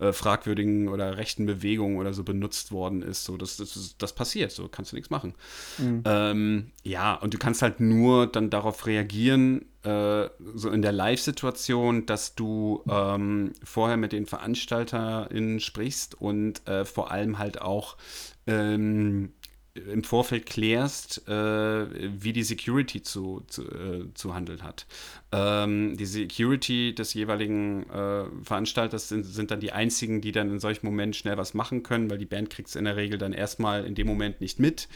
[0.01, 3.23] äh, fragwürdigen oder rechten Bewegungen oder so benutzt worden ist.
[3.23, 5.35] So, das, das, das passiert, so kannst du nichts machen.
[5.77, 6.03] Mhm.
[6.05, 12.05] Ähm, ja, und du kannst halt nur dann darauf reagieren, äh, so in der Live-Situation,
[12.05, 17.95] dass du ähm, vorher mit den VeranstalterInnen sprichst und äh, vor allem halt auch
[18.47, 19.33] ähm,
[19.73, 21.85] im Vorfeld klärst, äh,
[22.21, 24.85] wie die Security zu, zu, äh, zu handeln hat.
[25.31, 30.59] Ähm, die Security des jeweiligen äh, Veranstalters sind, sind, dann die einzigen, die dann in
[30.59, 33.31] solchen Momenten schnell was machen können, weil die Band kriegt es in der Regel dann
[33.31, 34.89] erstmal in dem Moment nicht mit.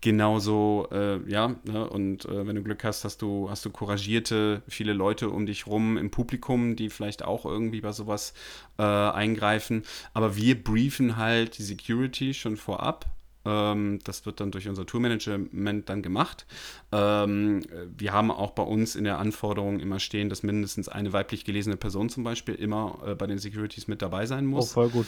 [0.00, 1.90] Genauso, äh, ja, ne?
[1.90, 5.66] und äh, wenn du Glück hast, hast du, hast du couragierte, viele Leute um dich
[5.66, 8.32] rum im Publikum, die vielleicht auch irgendwie bei sowas
[8.78, 9.82] äh, eingreifen.
[10.14, 13.06] Aber wir briefen halt die Security schon vorab
[13.42, 16.46] das wird dann durch unser Tourmanagement dann gemacht.
[16.92, 17.62] Ähm,
[17.96, 21.76] wir haben auch bei uns in der Anforderung immer stehen, dass mindestens eine weiblich gelesene
[21.76, 24.70] Person zum Beispiel immer äh, bei den Securities mit dabei sein muss.
[24.70, 25.06] Oh, voll gut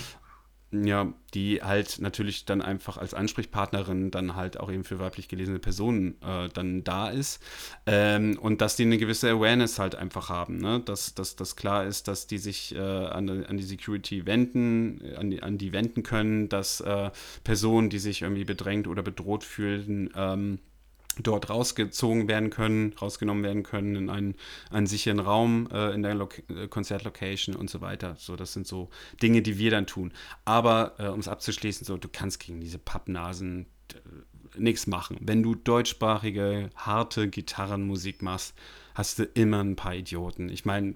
[0.72, 5.58] ja, die halt natürlich dann einfach als Ansprechpartnerin dann halt auch eben für weiblich gelesene
[5.58, 7.42] Personen äh, dann da ist.
[7.86, 10.80] Ähm, und dass die eine gewisse Awareness halt einfach haben, ne?
[10.80, 15.30] dass, dass, dass klar ist, dass die sich äh, an, an die Security wenden, an
[15.30, 17.10] die, an die wenden können, dass äh,
[17.44, 20.58] Personen, die sich irgendwie bedrängt oder bedroht fühlen, ähm,
[21.18, 24.34] dort rausgezogen werden können, rausgenommen werden können in einen,
[24.70, 28.16] einen sicheren Raum äh, in der Lo äh, Konzertlocation und so weiter.
[28.18, 28.90] So, das sind so
[29.22, 30.12] Dinge, die wir dann tun.
[30.44, 35.16] Aber äh, um es abzuschließen, so, du kannst gegen diese Pappnasen äh, nichts machen.
[35.20, 38.54] Wenn du deutschsprachige, harte Gitarrenmusik machst,
[38.94, 40.48] hast du immer ein paar Idioten.
[40.48, 40.94] Ich meine,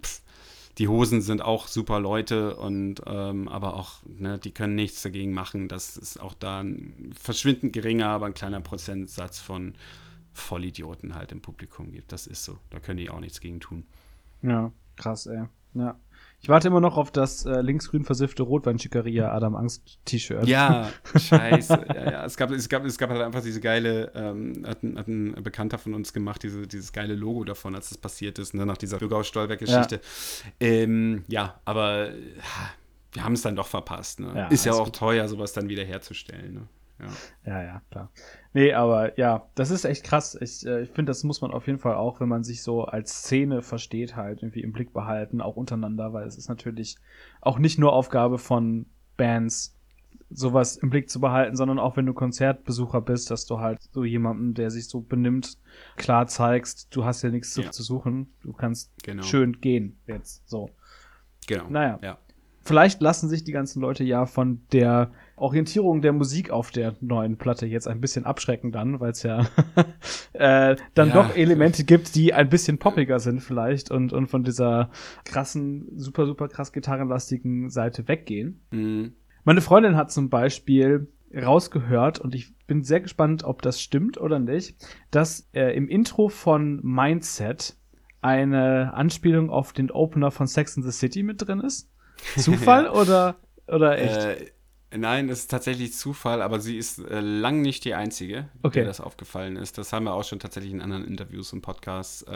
[0.78, 5.32] die Hosen sind auch super Leute und ähm, aber auch, ne, die können nichts dagegen
[5.32, 5.68] machen.
[5.68, 9.74] Das ist auch da ein verschwindend geringer, aber ein kleiner Prozentsatz von
[10.36, 12.12] Vollidioten halt im Publikum gibt.
[12.12, 12.58] Das ist so.
[12.70, 13.86] Da können die auch nichts gegen tun.
[14.42, 15.44] Ja, krass, ey.
[15.74, 15.98] Ja.
[16.40, 20.46] Ich warte immer noch auf das äh, linksgrün versiffte Rotwein-Schickeria Adam Angst-T-Shirt.
[20.46, 21.86] Ja, scheiße.
[21.88, 22.24] ja, ja.
[22.24, 25.42] Es, gab, es, gab, es gab halt einfach diese geile, ähm, hat, ein, hat ein
[25.42, 28.76] Bekannter von uns gemacht, diese, dieses geile Logo davon, als das passiert ist, ne, nach
[28.76, 29.96] dieser Bürgerhaus-Stolberg-Geschichte.
[29.96, 30.66] Ja.
[30.66, 31.60] Ähm, ja.
[31.64, 32.10] aber
[33.12, 34.20] wir haben es dann doch verpasst.
[34.20, 34.48] Ne?
[34.50, 36.54] Ist ja auch teuer, sowas dann wieder herzustellen.
[36.54, 36.68] Ne?
[36.98, 37.08] Ja.
[37.44, 38.10] ja, ja, klar.
[38.54, 40.36] Nee, aber ja, das ist echt krass.
[40.40, 42.84] Ich, äh, ich finde, das muss man auf jeden Fall auch, wenn man sich so
[42.84, 46.96] als Szene versteht, halt irgendwie im Blick behalten, auch untereinander, weil es ist natürlich
[47.40, 49.76] auch nicht nur Aufgabe von Bands,
[50.30, 54.04] sowas im Blick zu behalten, sondern auch wenn du Konzertbesucher bist, dass du halt so
[54.04, 55.58] jemanden, der sich so benimmt,
[55.96, 57.70] klar zeigst, du hast ja nichts ja.
[57.70, 59.22] zu suchen, du kannst genau.
[59.22, 60.70] schön gehen jetzt so.
[61.46, 61.68] Genau.
[61.68, 61.98] Naja.
[62.02, 62.18] Ja.
[62.66, 67.36] Vielleicht lassen sich die ganzen Leute ja von der Orientierung der Musik auf der neuen
[67.36, 69.46] Platte jetzt ein bisschen abschrecken dann, weil es ja
[70.32, 71.14] äh, dann ja.
[71.14, 74.90] doch Elemente gibt, die ein bisschen poppiger sind vielleicht und, und von dieser
[75.24, 78.60] krassen, super, super krass gitarrenlastigen Seite weggehen.
[78.72, 79.12] Mhm.
[79.44, 84.40] Meine Freundin hat zum Beispiel rausgehört und ich bin sehr gespannt, ob das stimmt oder
[84.40, 84.76] nicht,
[85.12, 87.76] dass äh, im Intro von Mindset
[88.22, 91.92] eine Anspielung auf den Opener von Sex in the City mit drin ist.
[92.36, 94.16] Zufall oder, oder echt?
[94.16, 94.46] Äh,
[94.96, 98.78] Nein, es ist tatsächlich Zufall, aber sie ist äh, lang nicht die Einzige, okay.
[98.78, 99.78] der das aufgefallen ist.
[99.78, 102.30] Das haben wir auch schon tatsächlich in anderen Interviews und Podcasts, äh,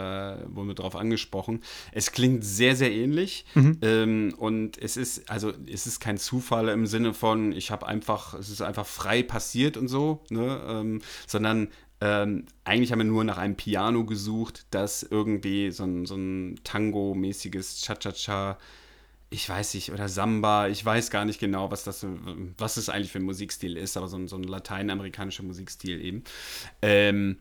[0.46, 1.62] wurden wir darauf angesprochen.
[1.92, 3.78] Es klingt sehr, sehr ähnlich mhm.
[3.82, 8.34] ähm, und es ist, also es ist kein Zufall im Sinne von, ich habe einfach,
[8.34, 10.60] es ist einfach frei passiert und so, ne?
[10.68, 11.68] ähm, sondern
[12.02, 16.58] Ähm, eigentlich haben wir nur nach einem Piano gesucht, das irgendwie so ein, so ein
[16.64, 18.56] Tango-mäßiges Cha-Cha-Cha,
[19.30, 22.04] ich weiß nicht, oder Samba, ich weiß gar nicht genau, was das,
[22.58, 26.24] was das eigentlich für ein Musikstil ist, aber so ein, so ein lateinamerikanischer Musikstil eben.
[26.82, 27.38] Ähm,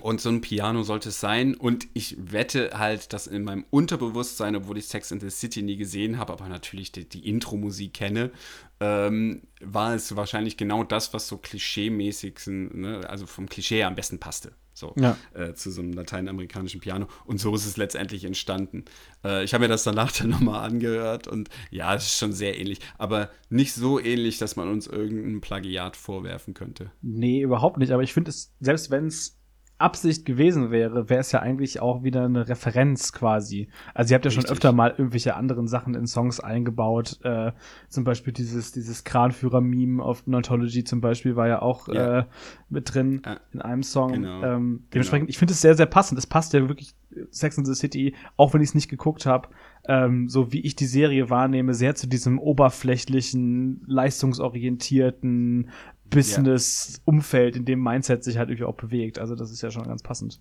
[0.00, 1.54] und so ein Piano sollte es sein.
[1.54, 5.76] Und ich wette halt, dass in meinem Unterbewusstsein, obwohl ich Sex in the City nie
[5.76, 8.32] gesehen habe, aber natürlich die, die Intro-Musik kenne,
[8.80, 14.18] ähm, war es wahrscheinlich genau das, was so klischee-mäßig, ne, also vom Klischee am besten
[14.18, 14.52] passte.
[14.74, 15.16] So, ja.
[15.34, 17.06] äh, zu so einem lateinamerikanischen Piano.
[17.24, 18.84] Und so ist es letztendlich entstanden.
[19.24, 22.58] Äh, ich habe mir das danach dann nochmal angehört und ja, es ist schon sehr
[22.58, 22.80] ähnlich.
[22.98, 26.90] Aber nicht so ähnlich, dass man uns irgendein Plagiat vorwerfen könnte.
[27.02, 27.92] Nee, überhaupt nicht.
[27.92, 29.40] Aber ich finde es, selbst wenn es
[29.84, 33.68] Absicht gewesen wäre, wäre es ja eigentlich auch wieder eine Referenz quasi.
[33.92, 34.46] Also ihr habt ja Richtig.
[34.46, 37.20] schon öfter mal irgendwelche anderen Sachen in Songs eingebaut.
[37.22, 37.52] Äh,
[37.90, 42.20] zum Beispiel dieses, dieses Kranführer-Meme auf Nontology zum Beispiel war ja auch ja.
[42.20, 42.24] Äh,
[42.70, 43.36] mit drin ja.
[43.52, 44.14] in einem Song.
[44.14, 44.42] Genau.
[44.42, 45.30] Ähm, dementsprechend, genau.
[45.30, 46.18] ich finde es sehr, sehr passend.
[46.18, 46.94] Es passt ja wirklich
[47.30, 49.48] Sex in the City, auch wenn ich es nicht geguckt habe,
[49.86, 55.70] ähm, so wie ich die Serie wahrnehme, sehr zu diesem oberflächlichen, leistungsorientierten,
[56.14, 59.18] Business-Umfeld, in dem Mindset sich halt irgendwie auch bewegt.
[59.18, 60.40] Also das ist ja schon ganz passend.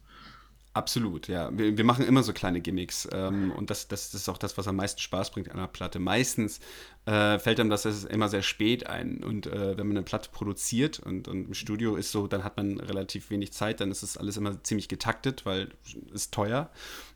[0.76, 1.56] Absolut, ja.
[1.56, 4.58] Wir, wir machen immer so kleine Gimmicks ähm, und das, das, das, ist auch das,
[4.58, 6.00] was am meisten Spaß bringt an einer Platte.
[6.00, 6.60] Meistens
[7.06, 10.98] äh, fällt einem das immer sehr spät ein und äh, wenn man eine Platte produziert
[10.98, 14.18] und, und, im Studio ist so, dann hat man relativ wenig Zeit, dann ist es
[14.18, 15.70] alles immer ziemlich getaktet, weil
[16.12, 16.72] es teuer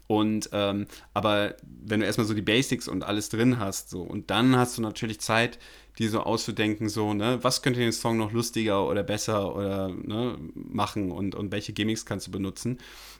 [0.05, 4.29] und ähm, aber wenn du erstmal so die Basics und alles drin hast, so und
[4.29, 5.57] dann hast du natürlich Zeit,
[5.97, 10.38] die so auszudenken, so, ne, was könnte den Song noch lustiger oder besser oder ne,
[10.53, 12.77] machen und, und welche Gimmicks kannst du benutzen.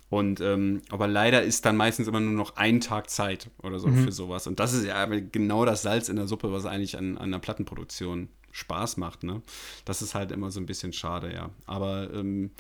[0.10, 3.88] Und ähm, aber leider ist dann meistens immer nur noch ein Tag Zeit oder so
[3.88, 4.06] mhm.
[4.06, 4.48] für sowas.
[4.48, 7.40] Und das ist ja genau das Salz in der Suppe, was eigentlich an, an einer
[7.40, 9.42] Plattenproduktion Spaß macht, ne?
[9.86, 11.50] Das ist halt immer so ein bisschen schade, ja.
[11.66, 12.52] Aber ähm,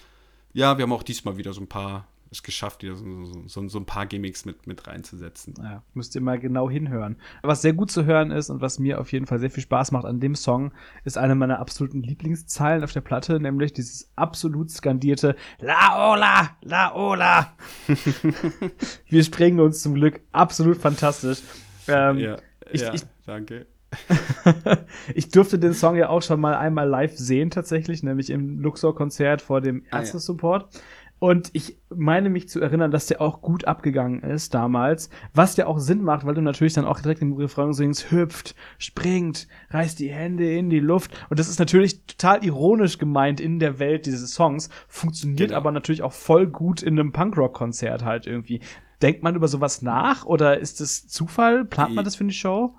[0.53, 3.05] ja, wir haben auch diesmal wieder so ein paar es geschafft, wieder so,
[3.47, 5.53] so, so, ein paar Gimmicks mit, mit reinzusetzen.
[5.61, 7.17] Ja, müsst ihr mal genau hinhören.
[7.41, 9.91] Was sehr gut zu hören ist und was mir auf jeden Fall sehr viel Spaß
[9.91, 10.73] macht an dem Song,
[11.05, 16.95] ist eine meiner absoluten Lieblingszeilen auf der Platte, nämlich dieses absolut skandierte La Ola, La
[16.95, 17.53] Ola.
[19.07, 21.41] Wir sprengen uns zum Glück absolut fantastisch.
[21.87, 22.37] Ähm, ja,
[22.71, 23.65] ich, ja, ich, danke.
[25.15, 29.41] ich durfte den Song ja auch schon mal einmal live sehen, tatsächlich, nämlich im Luxor-Konzert
[29.41, 30.63] vor dem Ärzte-Support.
[30.63, 30.81] Ah, ja.
[31.19, 35.65] Und ich meine mich zu erinnern, dass der auch gut abgegangen ist damals, was ja
[35.65, 39.99] auch Sinn macht, weil du natürlich dann auch direkt im Refrain singst, hüpft, springt, reißt
[39.99, 41.12] die Hände in die Luft.
[41.30, 45.58] Und das ist natürlich total ironisch gemeint in der Welt dieses Songs, funktioniert genau.
[45.58, 48.62] aber natürlich auch voll gut in einem Punkrock-Konzert halt irgendwie.
[49.01, 51.65] Denkt man über sowas nach oder ist das Zufall?
[51.65, 52.75] Plant man das für eine Show?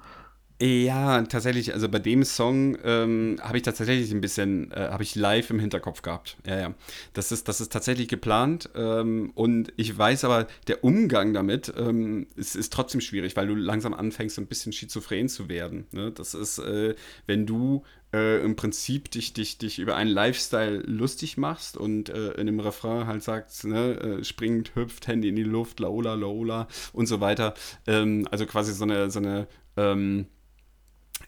[0.61, 5.15] Ja, tatsächlich, also bei dem Song ähm, habe ich tatsächlich ein bisschen, äh, habe ich
[5.15, 6.37] live im Hinterkopf gehabt.
[6.45, 6.75] Ja, ja.
[7.13, 12.27] Das ist, das ist tatsächlich geplant ähm, und ich weiß aber, der Umgang damit ähm,
[12.35, 15.87] ist, ist trotzdem schwierig, weil du langsam anfängst, ein bisschen schizophren zu werden.
[15.93, 16.11] Ne?
[16.11, 16.97] Das ist, äh,
[17.29, 22.33] wenn du äh, im Prinzip dich, dich, dich über einen Lifestyle lustig machst und äh,
[22.33, 26.67] in dem Refrain halt sagst, ne, äh, springt, hüpft, Handy in die Luft, laola, laola
[26.93, 27.55] und so weiter.
[27.87, 30.27] Ähm, also quasi so eine, so eine ähm,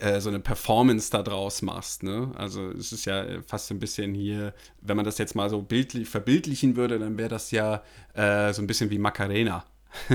[0.00, 2.02] äh, so eine Performance da draus machst.
[2.02, 2.32] Ne?
[2.36, 5.62] Also es ist ja fast so ein bisschen hier, wenn man das jetzt mal so
[5.62, 7.82] bildlich, verbildlichen würde, dann wäre das ja
[8.14, 9.64] äh, so ein bisschen wie Macarena.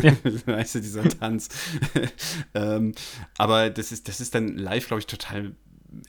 [0.01, 0.13] Ja.
[0.45, 1.49] weißt du, dieser Tanz.
[2.53, 2.93] ähm,
[3.37, 5.53] aber das ist, das ist dann live, glaube ich, total,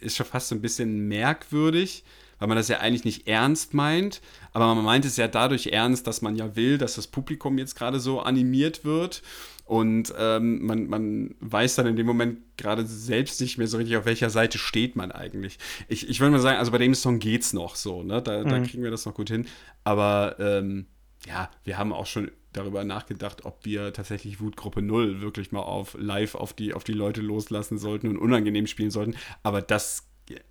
[0.00, 2.04] ist schon fast so ein bisschen merkwürdig,
[2.38, 4.20] weil man das ja eigentlich nicht ernst meint,
[4.52, 7.76] aber man meint es ja dadurch ernst, dass man ja will, dass das Publikum jetzt
[7.76, 9.22] gerade so animiert wird.
[9.66, 13.96] Und ähm, man, man weiß dann in dem Moment gerade selbst nicht mehr so richtig,
[13.96, 15.58] auf welcher Seite steht man eigentlich.
[15.88, 18.22] Ich, ich würde mal sagen, also bei dem Song geht's noch so, ne?
[18.22, 18.48] Da, mhm.
[18.48, 19.46] da kriegen wir das noch gut hin.
[19.82, 20.86] Aber ähm,
[21.26, 25.96] ja, wir haben auch schon darüber nachgedacht, ob wir tatsächlich Wutgruppe 0 wirklich mal auf
[25.98, 29.16] live auf die, auf die Leute loslassen sollten und unangenehm spielen sollten.
[29.42, 30.06] Aber das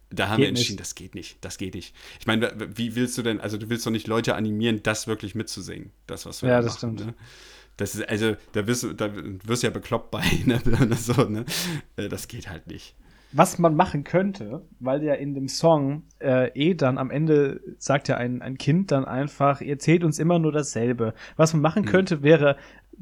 [0.10, 0.80] da haben geht wir entschieden, nicht.
[0.80, 1.38] das geht nicht.
[1.42, 1.96] Das geht nicht.
[2.20, 5.36] Ich meine, wie willst du denn, also du willst doch nicht Leute animieren, das wirklich
[5.36, 5.92] mitzusingen.
[6.08, 7.06] Das, was wir Ja, das machen, stimmt.
[7.08, 7.14] Ne?
[7.78, 10.62] Das ist, also, da wirst du, da wirst du ja bekloppt bei, ne?
[10.96, 11.46] so, ne?
[11.98, 12.96] Äh, das geht halt nicht.
[13.32, 18.08] Was man machen könnte, weil ja in dem Song äh, eh dann am Ende sagt
[18.08, 21.14] ja ein, ein Kind dann einfach, ihr erzählt uns immer nur dasselbe.
[21.36, 21.92] Was man machen hm.
[21.92, 22.56] könnte, wäre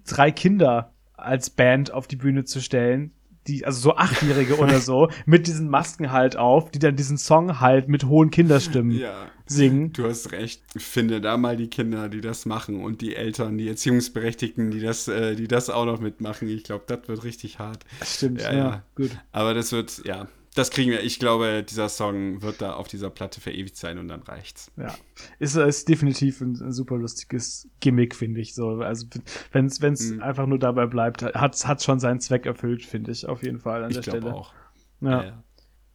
[0.08, 3.12] drei Kinder als Band auf die Bühne zu stellen,
[3.48, 7.60] die, also so Achtjährige oder so, mit diesen Masken halt auf, die dann diesen Song
[7.60, 9.94] halt mit hohen Kinderstimmen ja, singen.
[9.94, 10.62] Du hast recht.
[10.76, 15.08] Finde da mal die Kinder, die das machen und die Eltern, die Erziehungsberechtigten, die das,
[15.08, 16.48] äh, die das auch noch mitmachen.
[16.50, 17.84] Ich glaube, das wird richtig hart.
[18.04, 19.12] Stimmt, ja, ja, ja, gut.
[19.32, 21.02] Aber das wird, ja, das kriegen wir.
[21.04, 24.72] Ich glaube, dieser Song wird da auf dieser Platte verewigt sein und dann reicht's.
[24.78, 24.94] Ja,
[25.40, 28.54] ist, ist definitiv ein, ein super lustiges Gimmick, finde ich.
[28.54, 29.08] So, also
[29.52, 30.22] wenn es mhm.
[30.22, 33.84] einfach nur dabei bleibt, hat es schon seinen Zweck erfüllt, finde ich auf jeden Fall
[33.84, 34.34] an ich der Stelle.
[34.34, 34.54] auch.
[35.02, 35.10] Ja.
[35.10, 35.44] Ja, ja.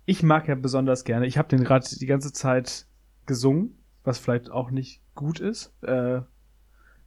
[0.06, 1.26] Ich mag ja besonders gerne.
[1.26, 2.86] Ich habe den gerade die ganze Zeit
[3.28, 5.72] gesungen, was vielleicht auch nicht gut ist.
[5.82, 6.22] Äh,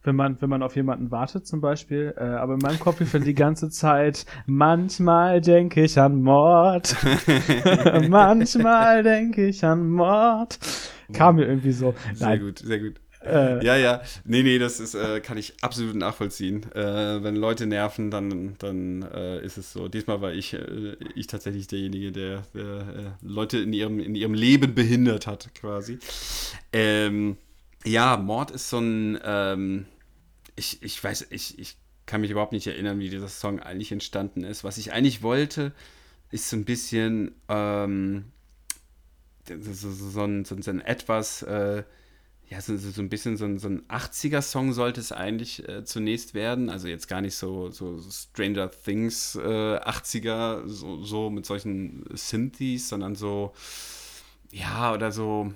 [0.04, 2.14] wenn man, wenn man auf jemanden wartet zum Beispiel.
[2.16, 6.96] Äh, aber in meinem Kopf lief die ganze Zeit, manchmal denke ich an Mord.
[8.08, 10.58] manchmal denke ich an Mord.
[11.12, 11.94] Kam mir irgendwie so.
[12.14, 12.40] Sehr Nein.
[12.40, 13.01] gut, sehr gut.
[13.24, 14.02] Äh, ja, ja.
[14.24, 16.70] Nee, nee, das ist, äh, kann ich absolut nachvollziehen.
[16.72, 19.88] Äh, wenn Leute nerven, dann, dann äh, ist es so.
[19.88, 24.74] Diesmal war ich, äh, ich tatsächlich derjenige, der, der Leute in ihrem, in ihrem Leben
[24.74, 25.98] behindert hat, quasi.
[26.72, 27.36] Ähm,
[27.84, 29.86] ja, Mord ist so ein, ähm,
[30.56, 34.44] ich, ich weiß, ich, ich kann mich überhaupt nicht erinnern, wie dieser Song eigentlich entstanden
[34.44, 34.64] ist.
[34.64, 35.72] Was ich eigentlich wollte,
[36.30, 38.24] ist so ein bisschen ähm,
[39.48, 41.82] so, so, so, ein, so, ein, etwas, äh,
[42.52, 46.34] ja, so, so ein bisschen so ein, so ein 80er-Song sollte es eigentlich äh, zunächst
[46.34, 46.68] werden.
[46.68, 52.90] Also jetzt gar nicht so, so Stranger Things äh, 80er, so, so mit solchen Synthes,
[52.90, 53.54] sondern so,
[54.50, 55.54] ja, oder so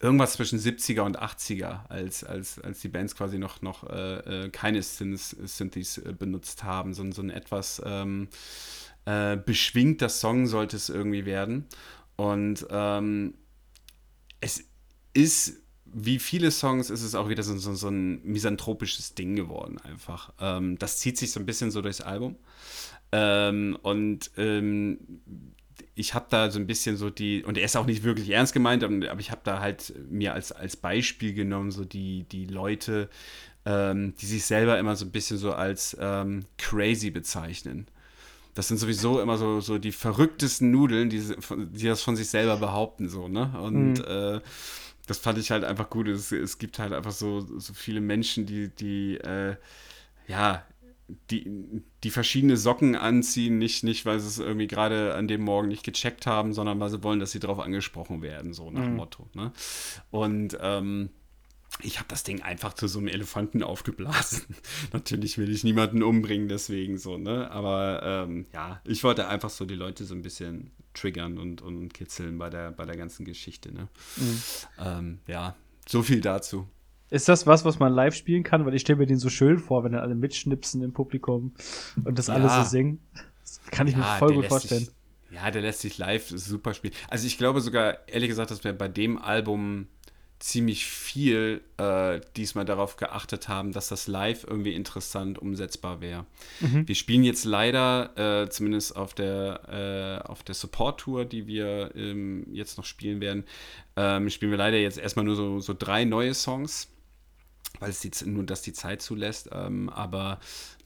[0.00, 4.48] irgendwas zwischen 70er und 80er, als, als, als die Bands quasi noch, noch äh, äh
[4.48, 6.94] keine Synths, Synthes äh, benutzt haben.
[6.94, 8.28] So, so ein etwas ähm,
[9.04, 11.66] äh, beschwingter Song sollte es irgendwie werden.
[12.16, 13.34] Und ähm,
[14.40, 14.69] es
[15.12, 19.78] ist, wie viele Songs, ist es auch wieder so, so, so ein misanthropisches Ding geworden
[19.78, 20.32] einfach.
[20.40, 22.36] Ähm, das zieht sich so ein bisschen so durchs Album.
[23.12, 24.98] Ähm, und ähm,
[25.94, 28.52] ich habe da so ein bisschen so die, und er ist auch nicht wirklich ernst
[28.52, 33.08] gemeint, aber ich habe da halt mir als, als Beispiel genommen, so die, die Leute,
[33.64, 37.86] ähm, die sich selber immer so ein bisschen so als ähm, crazy bezeichnen.
[38.54, 41.22] Das sind sowieso immer so, so die verrücktesten Nudeln, die,
[41.72, 43.52] die das von sich selber behaupten, so, ne?
[43.60, 44.04] Und mhm.
[44.04, 44.40] äh,
[45.10, 46.06] das fand ich halt einfach gut.
[46.06, 49.56] Es, es gibt halt einfach so, so viele Menschen, die, die äh,
[50.28, 50.64] ja,
[51.32, 55.66] die, die verschiedene Socken anziehen, nicht, nicht weil sie es irgendwie gerade an dem Morgen
[55.66, 58.94] nicht gecheckt haben, sondern weil sie wollen, dass sie darauf angesprochen werden, so nach mhm.
[58.94, 59.28] Motto.
[59.34, 59.50] Ne?
[60.12, 61.10] Und ähm,
[61.82, 64.42] ich habe das Ding einfach zu so einem Elefanten aufgeblasen.
[64.92, 67.50] Natürlich will ich niemanden umbringen, deswegen so, ne?
[67.50, 71.94] Aber ähm, ja, ich wollte einfach so die Leute so ein bisschen triggern und, und
[71.94, 73.88] kitzeln bei der, bei der ganzen Geschichte, ne?
[74.16, 74.42] Mhm.
[74.78, 76.66] Ähm, ja, so viel dazu.
[77.10, 78.64] Ist das was, was man live spielen kann?
[78.64, 81.52] Weil ich stelle mir den so schön vor, wenn dann alle mitschnipsen im Publikum
[82.04, 82.34] und das ja.
[82.34, 83.00] alle so singen.
[83.42, 84.84] Das kann ich ja, mir voll gut vorstellen.
[84.84, 84.94] Sich,
[85.32, 86.94] ja, der lässt sich live super spielen.
[87.08, 89.88] Also ich glaube sogar, ehrlich gesagt, dass wir bei dem Album
[90.40, 96.24] ziemlich viel äh, diesmal darauf geachtet haben, dass das live irgendwie interessant umsetzbar wäre.
[96.60, 96.88] Mhm.
[96.88, 102.78] Wir spielen jetzt leider, äh, zumindest auf der, äh, der Support-Tour, die wir ähm, jetzt
[102.78, 103.44] noch spielen werden,
[103.96, 106.88] ähm, spielen wir leider jetzt erstmal nur so, so drei neue Songs
[107.78, 109.48] weil es die, nur das die Zeit zulässt.
[109.52, 110.40] Ähm, aber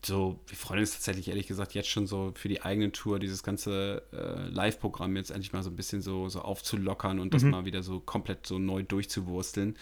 [0.05, 3.43] so, wir freuen uns tatsächlich ehrlich gesagt jetzt schon so für die eigene Tour, dieses
[3.43, 7.31] ganze äh, Live-Programm jetzt endlich mal so ein bisschen so, so aufzulockern und mhm.
[7.31, 9.77] das mal wieder so komplett so neu durchzuwursteln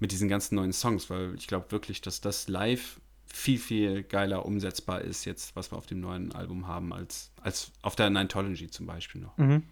[0.00, 4.46] mit diesen ganzen neuen Songs, weil ich glaube wirklich, dass das live viel, viel geiler
[4.46, 8.70] umsetzbar ist jetzt, was wir auf dem neuen Album haben, als, als auf der Nintology
[8.70, 9.36] zum Beispiel noch.
[9.36, 9.62] Mhm.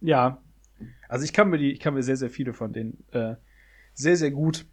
[0.00, 0.42] Ja,
[1.08, 3.36] also ich kann mir die, ich kann mir sehr, sehr viele von denen äh,
[3.94, 4.66] sehr, sehr gut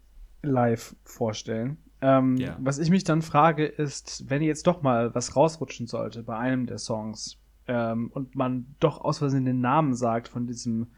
[0.46, 1.78] live vorstellen.
[2.00, 2.56] Ähm, ja.
[2.60, 6.66] Was ich mich dann frage, ist, wenn jetzt doch mal was rausrutschen sollte bei einem
[6.66, 10.88] der Songs ähm, und man doch aus Versehen den Namen sagt von diesem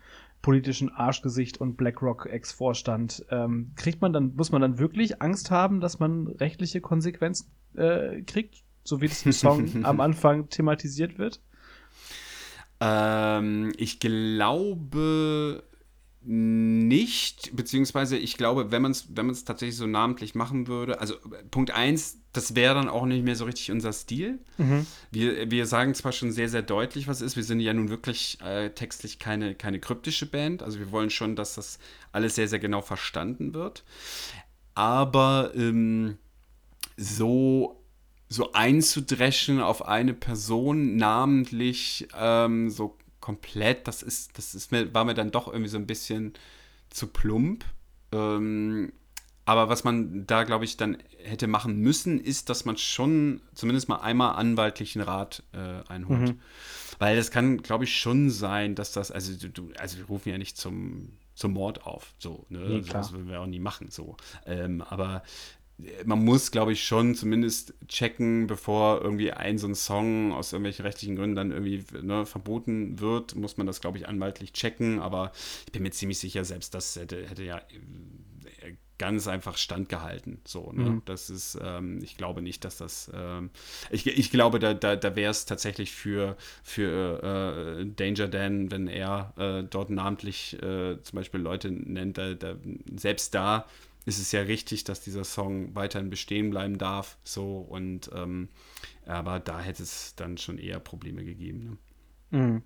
[0.43, 5.99] politischen Arschgesicht und BlackRock-Ex-Vorstand, ähm, kriegt man dann, muss man dann wirklich Angst haben, dass
[5.99, 11.41] man rechtliche Konsequenzen äh, kriegt, so wie das im Song am Anfang thematisiert wird?
[12.81, 15.65] Ähm, ich glaube,
[16.21, 21.15] nicht, beziehungsweise ich glaube, wenn man es wenn tatsächlich so namentlich machen würde, also
[21.51, 24.39] Punkt 1, das wäre dann auch nicht mehr so richtig unser Stil.
[24.59, 24.87] Mhm.
[25.11, 28.39] Wir, wir sagen zwar schon sehr, sehr deutlich, was ist, wir sind ja nun wirklich
[28.43, 31.79] äh, textlich keine, keine kryptische Band, also wir wollen schon, dass das
[32.11, 33.85] alles sehr, sehr genau verstanden wird,
[34.75, 36.19] aber ähm,
[36.97, 37.75] so
[38.31, 45.05] so einzudreschen auf eine Person namentlich ähm, so komplett, das ist, das ist mir, war
[45.05, 46.35] mir dann doch irgendwie so ein bisschen
[46.91, 47.65] zu plump.
[48.13, 48.93] Ähm,
[49.45, 53.89] aber was man da, glaube ich, dann hätte machen müssen, ist, dass man schon zumindest
[53.89, 56.35] mal einmal anwaltlichen Rat äh, einholt.
[56.35, 56.41] Mhm.
[56.99, 60.37] Weil es kann, glaube ich, schon sein, dass das, also du, also wir rufen ja
[60.37, 62.59] nicht zum, zum Mord auf, so, ne?
[62.59, 64.17] Nee, also, das würden wir auch nie machen, so.
[64.45, 65.23] Ähm, aber
[66.05, 70.85] man muss, glaube ich, schon zumindest checken, bevor irgendwie ein so ein Song aus irgendwelchen
[70.85, 74.99] rechtlichen Gründen dann irgendwie ne, verboten wird, muss man das, glaube ich, anwaltlich checken.
[74.99, 75.33] Aber
[75.67, 80.41] ich bin mir ziemlich sicher, selbst das hätte, hätte ja äh, ganz einfach standgehalten.
[80.45, 80.91] So, ne?
[80.91, 81.03] Mhm.
[81.05, 83.51] Das ist, ähm, ich glaube nicht, dass das, ähm,
[83.91, 88.89] ich, ich glaube, da, da, da wäre es tatsächlich für, für äh, Danger Dan, wenn
[88.89, 92.57] er äh, dort namentlich äh, zum Beispiel Leute nennt, da, da,
[92.97, 93.67] selbst da
[94.09, 97.19] ist es ja richtig, dass dieser Song weiterhin bestehen bleiben darf.
[97.23, 98.49] So und ähm,
[99.07, 101.79] aber da hätte es dann schon eher Probleme gegeben.
[102.31, 102.39] Ne?
[102.39, 102.63] Mhm.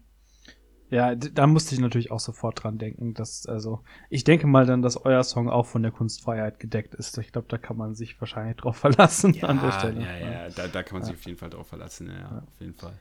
[0.89, 4.83] Ja, da musste ich natürlich auch sofort dran denken, dass, also, ich denke mal dann,
[4.83, 7.17] dass euer Song auch von der Kunstfreiheit gedeckt ist.
[7.17, 10.03] Ich glaube, da kann man sich wahrscheinlich drauf verlassen ja, an der Stelle.
[10.03, 12.43] Ja, ja, da, da kann man sich auf jeden Fall drauf verlassen, ja, ja.
[12.47, 12.93] auf jeden Fall.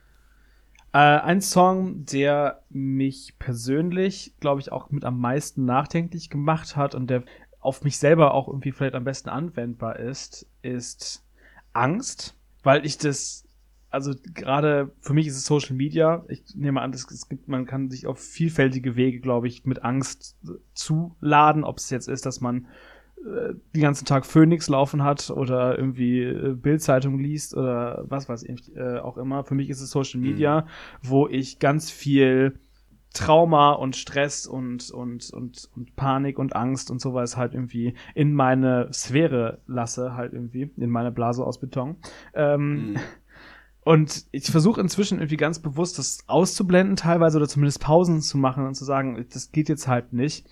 [0.93, 6.95] Äh, ein Song, der mich persönlich, glaube ich, auch mit am meisten nachdenklich gemacht hat
[6.95, 7.23] und der
[7.61, 11.23] auf mich selber auch irgendwie vielleicht am besten anwendbar ist, ist
[11.73, 13.47] Angst, weil ich das,
[13.91, 16.25] also gerade für mich ist es Social Media.
[16.27, 20.35] Ich nehme an, es gibt, man kann sich auf vielfältige Wege, glaube ich, mit Angst
[20.73, 22.67] zuladen, ob es jetzt ist, dass man
[23.19, 28.41] äh, den ganzen Tag Phoenix laufen hat oder irgendwie äh, Bildzeitung liest oder was weiß
[28.43, 29.43] ich äh, auch immer.
[29.43, 30.65] Für mich ist es Social Media, mhm.
[31.03, 32.59] wo ich ganz viel
[33.13, 38.33] Trauma und Stress und, und, und, und Panik und Angst und sowas halt irgendwie in
[38.33, 41.97] meine Sphäre lasse, halt irgendwie, in meine Blase aus Beton.
[42.33, 42.99] Ähm, mhm.
[43.83, 48.65] Und ich versuche inzwischen irgendwie ganz bewusst das auszublenden teilweise oder zumindest Pausen zu machen
[48.65, 50.45] und zu sagen, das geht jetzt halt nicht.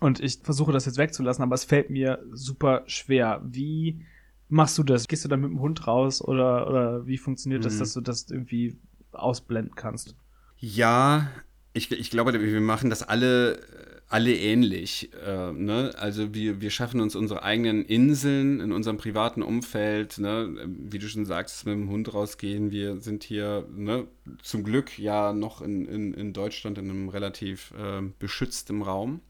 [0.00, 3.42] Und ich versuche das jetzt wegzulassen, aber es fällt mir super schwer.
[3.44, 4.04] Wie
[4.48, 5.08] machst du das?
[5.08, 7.64] Gehst du dann mit dem Hund raus oder, oder wie funktioniert mhm.
[7.64, 8.78] das, dass du das irgendwie
[9.12, 10.16] ausblenden kannst?
[10.56, 11.28] Ja,
[11.74, 13.60] ich, ich glaube, wir machen das alle,
[14.08, 15.10] alle ähnlich.
[15.26, 15.92] Äh, ne?
[15.98, 20.18] Also wir, wir schaffen uns unsere eigenen Inseln in unserem privaten Umfeld.
[20.18, 20.56] Ne?
[20.66, 22.70] Wie du schon sagst, mit dem Hund rausgehen.
[22.70, 24.06] Wir sind hier ne,
[24.40, 29.20] zum Glück ja noch in, in, in Deutschland in einem relativ äh, beschützten Raum.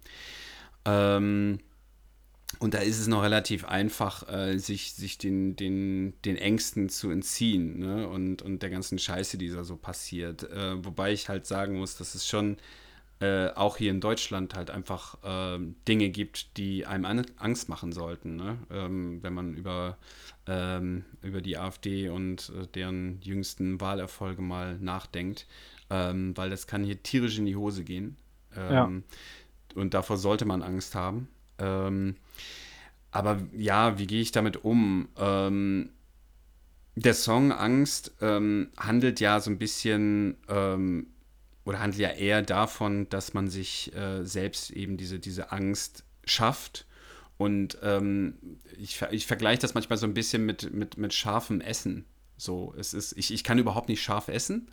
[0.84, 1.61] Ähm,
[2.59, 7.11] und da ist es noch relativ einfach, äh, sich, sich den, den, den Ängsten zu
[7.11, 8.09] entziehen ne?
[8.09, 10.45] und, und der ganzen Scheiße, die da so passiert.
[10.51, 12.59] Äh, wobei ich halt sagen muss, dass es schon
[13.21, 18.37] äh, auch hier in Deutschland halt einfach ähm, Dinge gibt, die einem Angst machen sollten.
[18.37, 18.59] Ne?
[18.71, 19.97] Ähm, wenn man über,
[20.47, 25.47] ähm, über die AfD und äh, deren jüngsten Wahlerfolge mal nachdenkt,
[25.91, 28.17] ähm, weil das kann hier tierisch in die Hose gehen.
[28.55, 28.85] Ja.
[28.85, 29.05] Ähm,
[29.75, 31.29] und davor sollte man Angst haben.
[31.59, 32.17] Ähm,
[33.15, 35.09] aber ja, wie gehe ich damit um?
[35.17, 35.91] Ähm,
[36.97, 41.07] der Song Angst ähm, handelt ja so ein bisschen ähm,
[41.65, 46.87] oder handelt ja eher davon, dass man sich äh, selbst eben diese, diese Angst schafft.
[47.37, 52.07] Und ähm, ich, ich vergleiche das manchmal so ein bisschen mit, mit, mit scharfem Essen.
[52.37, 54.73] So, es ist, ich, ich kann überhaupt nicht scharf essen,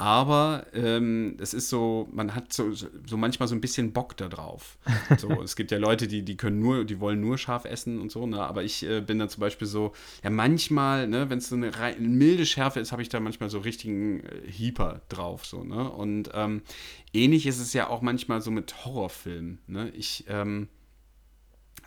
[0.00, 4.28] aber ähm, es ist so, man hat so, so manchmal so ein bisschen Bock da
[4.28, 4.78] drauf.
[5.18, 8.12] So, es gibt ja Leute, die, die können nur, die wollen nur scharf essen und
[8.12, 8.40] so, ne?
[8.40, 9.92] Aber ich äh, bin dann zum Beispiel so,
[10.22, 13.58] ja, manchmal, ne, wenn es so eine, milde Schärfe ist, habe ich da manchmal so
[13.58, 15.90] richtigen äh, Hieper drauf, so, ne?
[15.90, 16.62] Und ähm,
[17.12, 19.90] ähnlich ist es ja auch manchmal so mit Horrorfilmen, ne?
[19.90, 20.68] Ich ähm,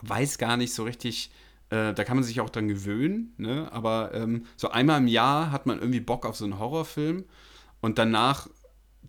[0.02, 1.32] weiß gar nicht so richtig,
[1.70, 3.72] äh, da kann man sich auch dran gewöhnen, ne?
[3.72, 7.24] Aber ähm, so einmal im Jahr hat man irgendwie Bock auf so einen Horrorfilm.
[7.82, 8.48] Und danach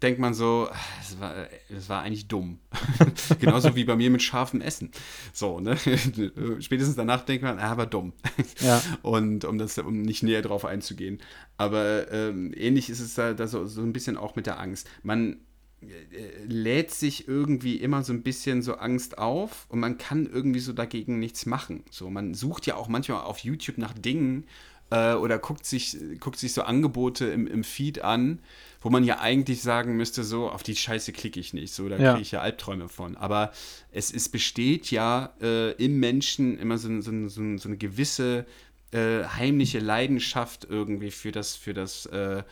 [0.03, 0.69] denkt man so,
[0.99, 2.59] das war, das war eigentlich dumm.
[3.41, 4.91] Genauso wie bei mir mit scharfem Essen.
[5.33, 5.77] So, ne?
[6.61, 8.13] Spätestens danach denkt man, ah, war dumm.
[8.61, 8.83] Ja.
[9.03, 11.21] Und um das, um nicht näher drauf einzugehen.
[11.57, 14.89] Aber ähm, ähnlich ist es da, da so, so ein bisschen auch mit der Angst.
[15.03, 15.39] Man
[15.83, 20.61] äh, lädt sich irgendwie immer so ein bisschen so Angst auf und man kann irgendwie
[20.61, 21.85] so dagegen nichts machen.
[21.91, 24.47] So, man sucht ja auch manchmal auf YouTube nach Dingen,
[24.93, 28.41] äh, oder guckt sich, guckt sich so Angebote im, im Feed an,
[28.83, 31.97] wo man ja eigentlich sagen müsste, so, auf die Scheiße klicke ich nicht, so, da
[31.97, 33.17] kriege ich ja Albträume von.
[33.17, 33.53] Aber
[33.91, 38.45] es, es besteht ja äh, im Menschen immer so, so, so, so eine gewisse
[38.91, 42.43] äh, heimliche Leidenschaft irgendwie für das, für das, äh,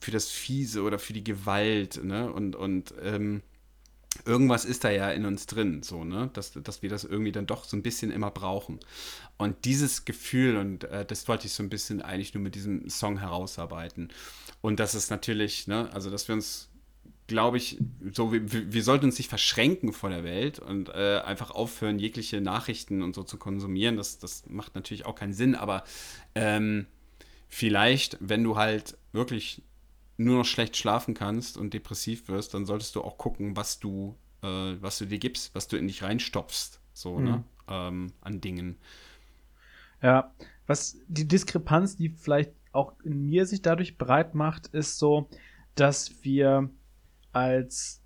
[0.00, 2.30] für das Fiese oder für die Gewalt, ne?
[2.32, 3.42] Und, und ähm,
[4.24, 6.30] irgendwas ist da ja in uns drin, so, ne?
[6.32, 8.80] Dass, dass wir das irgendwie dann doch so ein bisschen immer brauchen.
[9.36, 12.88] Und dieses Gefühl, und äh, das wollte ich so ein bisschen eigentlich nur mit diesem
[12.88, 14.08] Song herausarbeiten.
[14.60, 16.70] Und das ist natürlich, ne, also dass wir uns,
[17.26, 17.78] glaube ich,
[18.12, 22.40] so, wir, wir sollten uns nicht verschränken vor der Welt und äh, einfach aufhören, jegliche
[22.40, 23.96] Nachrichten und so zu konsumieren.
[23.96, 25.82] Das, das macht natürlich auch keinen Sinn, aber
[26.36, 26.86] ähm,
[27.48, 29.62] vielleicht, wenn du halt wirklich
[30.16, 34.16] nur noch schlecht schlafen kannst und depressiv wirst, dann solltest du auch gucken, was du,
[34.42, 37.36] äh, was du dir gibst, was du in dich reinstopfst, so, ne, mhm.
[37.36, 38.76] ne, ähm, an Dingen.
[40.04, 40.34] Ja,
[40.66, 45.30] was die Diskrepanz, die vielleicht auch in mir sich dadurch breit macht, ist so,
[45.76, 46.68] dass wir
[47.32, 48.02] als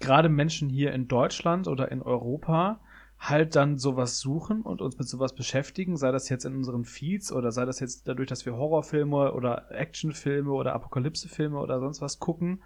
[0.00, 2.78] gerade Menschen hier in Deutschland oder in Europa
[3.18, 7.32] halt dann sowas suchen und uns mit sowas beschäftigen, sei das jetzt in unseren Feeds
[7.32, 12.18] oder sei das jetzt dadurch, dass wir Horrorfilme oder Actionfilme oder Apokalypsefilme oder sonst was
[12.18, 12.62] gucken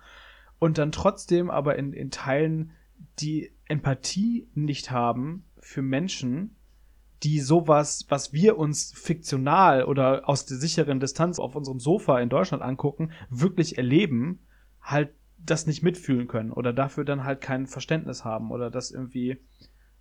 [0.59, 2.73] und dann trotzdem aber in, in Teilen
[3.21, 6.57] die Empathie nicht haben für Menschen,
[7.23, 12.29] die sowas, was wir uns fiktional oder aus der sicheren Distanz auf unserem Sofa in
[12.29, 14.41] Deutschland angucken, wirklich erleben,
[14.81, 19.39] halt das nicht mitfühlen können oder dafür dann halt kein Verständnis haben oder das irgendwie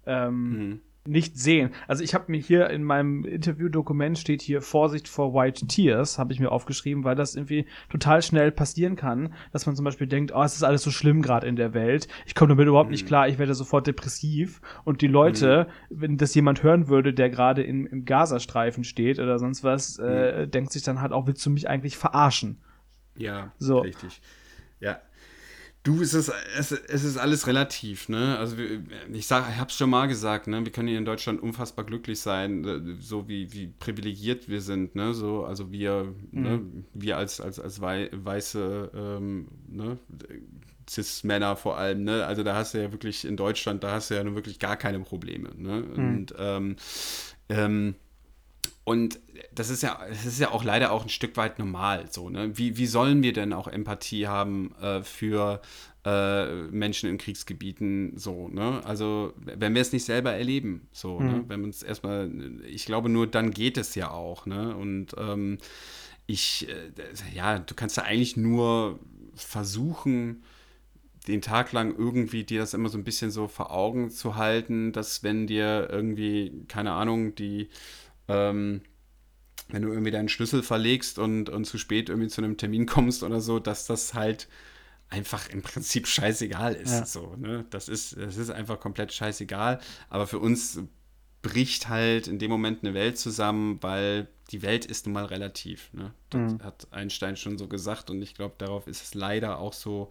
[0.05, 0.81] ähm, mhm.
[1.07, 1.71] Nicht sehen.
[1.87, 6.33] Also ich habe mir hier in meinem Interviewdokument steht hier Vorsicht vor White Tears, habe
[6.33, 10.31] ich mir aufgeschrieben, weil das irgendwie total schnell passieren kann, dass man zum Beispiel denkt,
[10.33, 12.93] oh, es ist alles so schlimm gerade in der Welt, ich komme damit überhaupt mhm.
[12.93, 16.01] nicht klar, ich werde sofort depressiv und die Leute, mhm.
[16.01, 20.51] wenn das jemand hören würde, der gerade im, Gazastreifen steht oder sonst was, äh, mhm.
[20.51, 22.61] denkt sich dann halt auch, willst du mich eigentlich verarschen?
[23.15, 23.79] Ja, so.
[23.79, 24.21] richtig.
[24.79, 24.99] Ja,
[25.83, 28.37] Du, es ist, es, es ist alles relativ, ne?
[28.37, 28.57] Also
[29.11, 30.65] ich sag, ich hab's schon mal gesagt, ne?
[30.65, 34.95] Wir können hier in Deutschland unfassbar glücklich sein, äh, so wie, wie privilegiert wir sind,
[34.95, 35.13] ne?
[35.13, 36.41] So, also wir, mhm.
[36.41, 36.61] ne?
[36.93, 39.97] wir als, als, als wei weiße, ähm, ne?
[40.89, 42.25] Cis-Männer vor allem, ne?
[42.25, 44.77] Also da hast du ja wirklich in Deutschland, da hast du ja nun wirklich gar
[44.77, 45.81] keine Probleme, ne?
[45.81, 45.93] Mhm.
[45.95, 46.75] Und ähm,
[47.49, 47.95] ähm,
[48.87, 49.19] und
[49.53, 52.57] das ist ja, das ist ja auch leider auch ein Stück weit normal so, ne?
[52.57, 55.61] Wie, wie sollen wir denn auch Empathie haben äh, für
[56.05, 58.79] äh, Menschen in Kriegsgebieten so, ne?
[58.85, 61.25] Also, wenn wir es nicht selber erleben, so, ne?
[61.25, 61.31] mhm.
[61.35, 61.43] ne?
[61.49, 62.31] Wenn man es erstmal,
[62.65, 64.73] ich glaube, nur dann geht es ja auch, ne?
[64.77, 65.57] Und ähm,
[66.25, 68.99] ich, äh, ja, du kannst ja eigentlich nur
[69.35, 70.43] versuchen,
[71.27, 74.93] den Tag lang irgendwie dir das immer so ein bisschen so vor Augen zu halten,
[74.93, 77.67] dass wenn dir irgendwie, keine Ahnung, die
[78.27, 78.81] ähm,
[79.69, 83.23] wenn du irgendwie deinen Schlüssel verlegst und, und zu spät irgendwie zu einem Termin kommst
[83.23, 84.47] oder so, dass das halt
[85.09, 86.91] einfach im Prinzip scheißegal ist.
[86.91, 87.05] Ja.
[87.05, 87.65] So, ne?
[87.69, 89.79] Das ist, das ist einfach komplett scheißegal.
[90.09, 90.79] Aber für uns
[91.41, 95.91] bricht halt in dem Moment eine Welt zusammen, weil die Welt ist nun mal relativ.
[95.93, 96.13] Ne?
[96.29, 96.63] Das mhm.
[96.63, 100.09] hat Einstein schon so gesagt und ich glaube, darauf ist es leider auch so,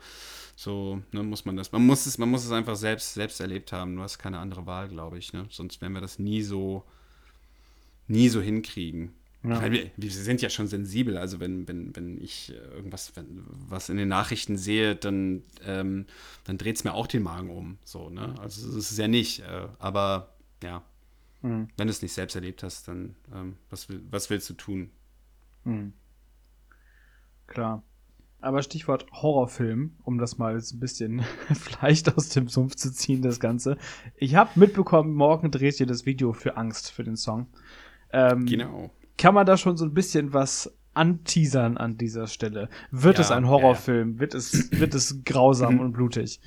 [0.54, 3.72] so ne, muss man das, man muss es, man muss es einfach selbst, selbst erlebt
[3.72, 3.96] haben.
[3.96, 5.32] Du hast keine andere Wahl, glaube ich.
[5.32, 5.46] Ne?
[5.50, 6.84] Sonst wären wir das nie so,
[8.08, 9.12] nie so hinkriegen.
[9.42, 9.62] Ja.
[9.62, 11.16] Weil wir, wir sind ja schon sensibel.
[11.16, 16.06] Also wenn, wenn, wenn ich irgendwas, wenn, was in den Nachrichten sehe, dann, ähm,
[16.44, 17.78] dann dreht es mir auch den Magen um.
[17.84, 18.34] So, ne?
[18.40, 19.40] Also es ist ja nicht.
[19.40, 20.82] Äh, aber ja,
[21.42, 21.68] mhm.
[21.76, 24.90] wenn du es nicht selbst erlebt hast, dann ähm, was, was willst du tun?
[25.64, 25.92] Mhm.
[27.46, 27.82] Klar.
[28.40, 33.22] Aber Stichwort Horrorfilm, um das mal jetzt ein bisschen vielleicht aus dem Sumpf zu ziehen,
[33.22, 33.76] das Ganze.
[34.16, 37.46] Ich habe mitbekommen, morgen dreht ihr das Video für Angst für den Song.
[38.12, 38.90] Ähm, genau.
[39.18, 42.68] Kann man da schon so ein bisschen was anteasern an dieser Stelle?
[42.90, 44.14] Wird ja, es ein Horrorfilm?
[44.14, 44.20] Ja.
[44.20, 45.80] Wird, es, wird es grausam mhm.
[45.80, 46.40] und blutig?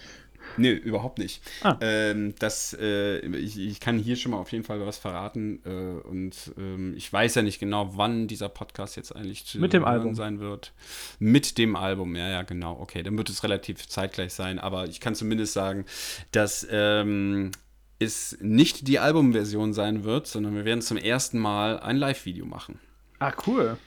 [0.57, 1.41] Nee, überhaupt nicht.
[1.61, 1.77] Ah.
[1.81, 5.61] Ähm, das, äh, ich, ich, kann hier schon mal auf jeden Fall was verraten.
[5.65, 9.73] Äh, und ähm, ich weiß ja nicht genau, wann dieser Podcast jetzt eigentlich zu Mit
[9.73, 10.73] dem Album sein wird.
[11.19, 12.79] Mit dem Album, ja, ja, genau.
[12.79, 14.59] Okay, dann wird es relativ zeitgleich sein.
[14.59, 15.85] Aber ich kann zumindest sagen,
[16.31, 17.51] dass ähm,
[17.99, 22.79] es nicht die Albumversion sein wird, sondern wir werden zum ersten Mal ein Live-Video machen.
[23.19, 23.77] Ah, cool.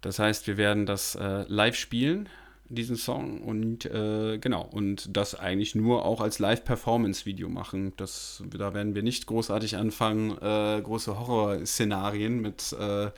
[0.00, 2.28] Das heißt, wir werden das äh, live spielen
[2.70, 7.94] diesen Song und äh, genau und das eigentlich nur auch als Live-Performance-Video machen.
[7.96, 13.10] Das, da werden wir nicht großartig anfangen, äh, große Horrorszenarien mit äh,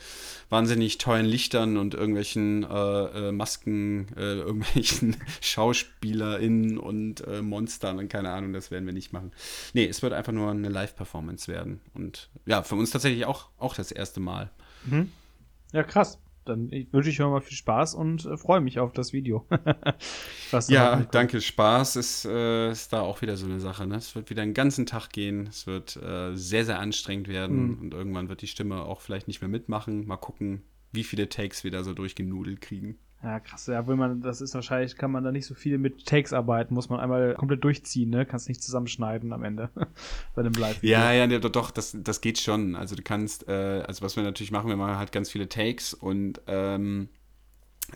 [0.49, 8.31] wahnsinnig tollen Lichtern und irgendwelchen äh, äh, Masken, äh, irgendwelchen SchauspielerInnen und Monstern und keine
[8.31, 9.33] Ahnung, das werden wir nicht machen.
[9.75, 13.75] Nee, es wird einfach nur eine Live-Performance werden und ja, für uns tatsächlich auch, auch
[13.75, 14.51] das erste Mal.
[14.85, 15.11] Mhm.
[15.73, 19.13] Ja, krass dann wünsche ich euch mal viel Spaß und äh, freue mich auf das
[19.13, 19.47] Video.
[20.69, 21.41] ja, danke.
[21.41, 23.87] Spaß ist, äh, ist, da auch wieder so eine Sache.
[23.87, 23.97] Ne?
[23.97, 25.47] Es wird wieder einen ganzen Tag gehen.
[25.47, 27.79] Es wird äh, sehr, sehr anstrengend werden mhm.
[27.81, 30.07] und irgendwann wird die Stimme auch vielleicht nicht mehr mitmachen.
[30.07, 30.63] Mal gucken,
[30.93, 32.99] wie viele Takes wir da so durchgenudelt kriegen.
[33.23, 33.67] Ja, krass.
[33.67, 36.73] Ja, will man, das ist wahrscheinlich, kann man da nicht so viel mit Takes arbeiten,
[36.73, 38.25] muss man einmal komplett durchziehen, ne?
[38.25, 39.69] Kannst nicht zusammenschneiden am Ende
[40.35, 40.83] bei dem Live.
[40.83, 42.75] Ja, ja, ne, doch, das, das geht schon.
[42.77, 45.93] Also du kannst, äh, also was wir natürlich machen, wir machen halt ganz viele Takes
[45.93, 47.11] und ähm,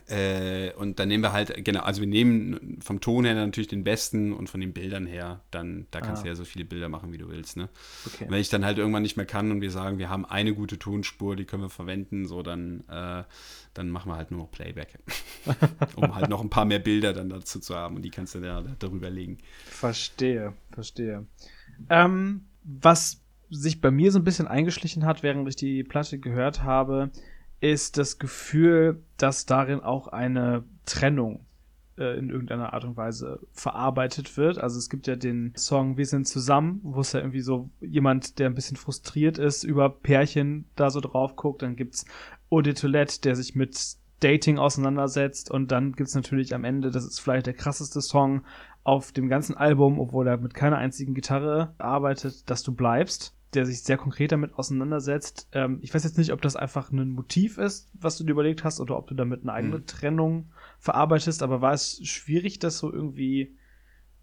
[0.07, 3.83] äh, und dann nehmen wir halt, genau, also wir nehmen vom Ton her natürlich den
[3.83, 6.23] besten und von den Bildern her, dann, da kannst ah.
[6.23, 7.69] du ja so viele Bilder machen, wie du willst, ne?
[8.05, 8.25] Okay.
[8.29, 10.79] Wenn ich dann halt irgendwann nicht mehr kann und wir sagen, wir haben eine gute
[10.79, 13.23] Tonspur, die können wir verwenden, so dann, äh,
[13.73, 14.99] dann machen wir halt nur noch Playback.
[15.95, 18.39] um halt noch ein paar mehr Bilder dann dazu zu haben und die kannst du
[18.39, 19.37] ja darüber legen.
[19.65, 21.25] Verstehe, verstehe.
[21.89, 26.63] Ähm, was sich bei mir so ein bisschen eingeschlichen hat, während ich die Platte gehört
[26.63, 27.11] habe,
[27.59, 31.45] ist das Gefühl, dass darin auch eine Trennung
[31.97, 34.57] äh, in irgendeiner Art und Weise verarbeitet wird.
[34.57, 38.39] Also es gibt ja den Song Wir sind zusammen, wo es ja irgendwie so jemand,
[38.39, 41.61] der ein bisschen frustriert ist, über Pärchen da so drauf guckt.
[41.61, 42.05] Dann gibt's
[42.49, 45.49] Eau de Toilette, der sich mit Dating auseinandersetzt.
[45.49, 48.43] Und dann gibt's natürlich am Ende, das ist vielleicht der krasseste Song
[48.83, 53.65] auf dem ganzen Album, obwohl er mit keiner einzigen Gitarre arbeitet, dass du bleibst der
[53.65, 55.47] sich sehr konkret damit auseinandersetzt.
[55.51, 58.63] Ähm, ich weiß jetzt nicht, ob das einfach ein Motiv ist, was du dir überlegt
[58.63, 59.85] hast, oder ob du damit eine eigene mhm.
[59.85, 63.55] Trennung verarbeitest, aber war es schwierig, das so irgendwie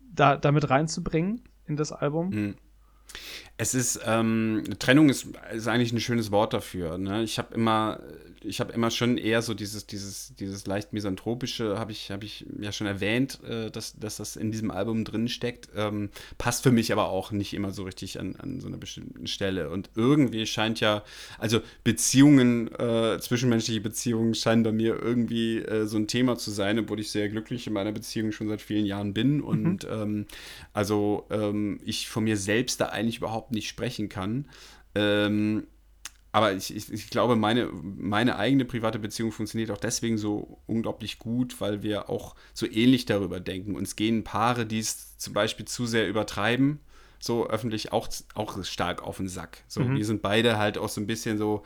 [0.01, 2.31] da, damit reinzubringen in das Album?
[2.31, 2.55] Mhm.
[3.63, 6.99] Es ist, ähm, Trennung ist, ist eigentlich ein schönes Wort dafür.
[6.99, 7.23] Ne?
[7.23, 8.01] Ich habe immer,
[8.43, 12.45] ich habe immer schon eher so dieses, dieses, dieses leicht misanthropische, habe ich, habe ich
[12.59, 15.69] ja schon erwähnt, äh, dass, dass das in diesem Album drin steckt.
[15.77, 19.29] Ähm, passt für mich aber auch nicht immer so richtig an, an so einer bestimmten
[19.29, 19.71] Stelle.
[19.71, 21.05] Und irgendwie scheint ja,
[21.39, 26.81] also Beziehungen, äh, zwischenmenschliche Beziehungen scheinen bei mir irgendwie äh, so ein Thema zu sein,
[26.81, 29.37] obwohl ich sehr glücklich in meiner Beziehung schon seit vielen Jahren bin.
[29.37, 29.45] Mhm.
[29.45, 30.27] Und ähm,
[30.73, 34.49] also ähm, ich von mir selbst da eigentlich überhaupt nicht sprechen kann.
[34.95, 35.67] Ähm,
[36.33, 41.19] aber ich, ich, ich, glaube, meine, meine eigene private Beziehung funktioniert auch deswegen so unglaublich
[41.19, 43.77] gut, weil wir auch so ähnlich darüber denken.
[43.77, 46.81] Uns gehen Paare, die es zum Beispiel zu sehr übertreiben,
[47.21, 49.63] so öffentlich auch, auch stark auf den Sack.
[49.69, 49.97] So, mhm.
[49.97, 51.65] wir sind beide halt auch so ein bisschen so,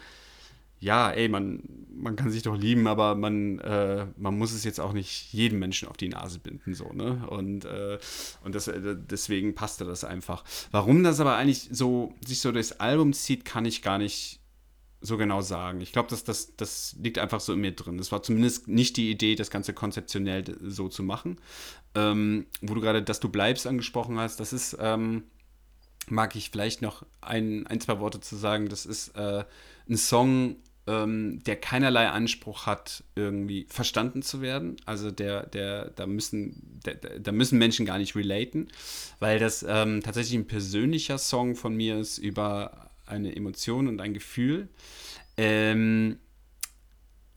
[0.79, 1.63] ja, ey, man,
[1.95, 5.59] man kann sich doch lieben, aber man, äh, man muss es jetzt auch nicht jedem
[5.59, 7.27] Menschen auf die Nase binden, so, ne?
[7.29, 7.99] Und, äh,
[8.45, 10.45] und das, äh, deswegen passte das einfach.
[10.71, 14.41] Warum das aber eigentlich so sich so durchs Album zieht, kann ich gar nicht
[15.01, 15.81] so genau sagen.
[15.81, 17.99] Ich glaube, das, das, das liegt einfach so in mir drin.
[17.99, 21.39] Das war zumindest nicht die Idee, das Ganze konzeptionell so zu machen.
[21.95, 25.25] Ähm, wo du gerade, dass du bleibst, angesprochen hast, das ist, ähm,
[26.09, 28.69] mag ich vielleicht noch ein, ein, zwei Worte zu sagen.
[28.69, 29.45] Das ist äh,
[29.89, 30.57] ein Song,
[30.87, 34.77] ähm, der keinerlei Anspruch hat, irgendwie verstanden zu werden.
[34.87, 38.69] Also der, der, da müssen, der, da müssen Menschen gar nicht relaten,
[39.19, 44.15] weil das ähm, tatsächlich ein persönlicher Song von mir ist über eine Emotion und ein
[44.15, 44.69] Gefühl.
[45.37, 46.19] Ähm,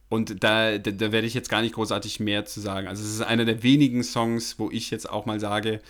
[0.10, 2.88] und da, da, da, werde ich jetzt gar nicht großartig mehr zu sagen.
[2.88, 5.82] Also es ist einer der wenigen Songs, wo ich jetzt auch mal sage,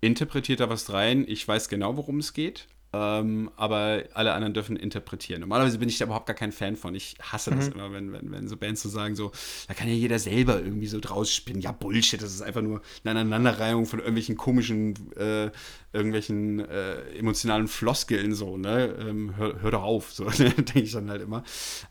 [0.00, 2.66] interpretiert da was rein, ich weiß genau, worum es geht.
[2.92, 5.42] Ähm, aber alle anderen dürfen interpretieren.
[5.42, 6.94] Normalerweise bin ich da überhaupt gar kein Fan von.
[6.94, 7.72] Ich hasse das mhm.
[7.74, 9.30] immer, wenn, wenn, wenn so Bands so sagen, so,
[9.66, 11.60] da kann ja jeder selber irgendwie so draus spinnen.
[11.60, 15.50] Ja, Bullshit, das ist einfach nur eine Aneinanderreihung von irgendwelchen komischen, äh,
[15.92, 18.96] irgendwelchen äh, emotionalen Floskeln, so, ne?
[18.98, 21.44] Ähm, hör, hör, doch auf, so, denke ich dann halt immer.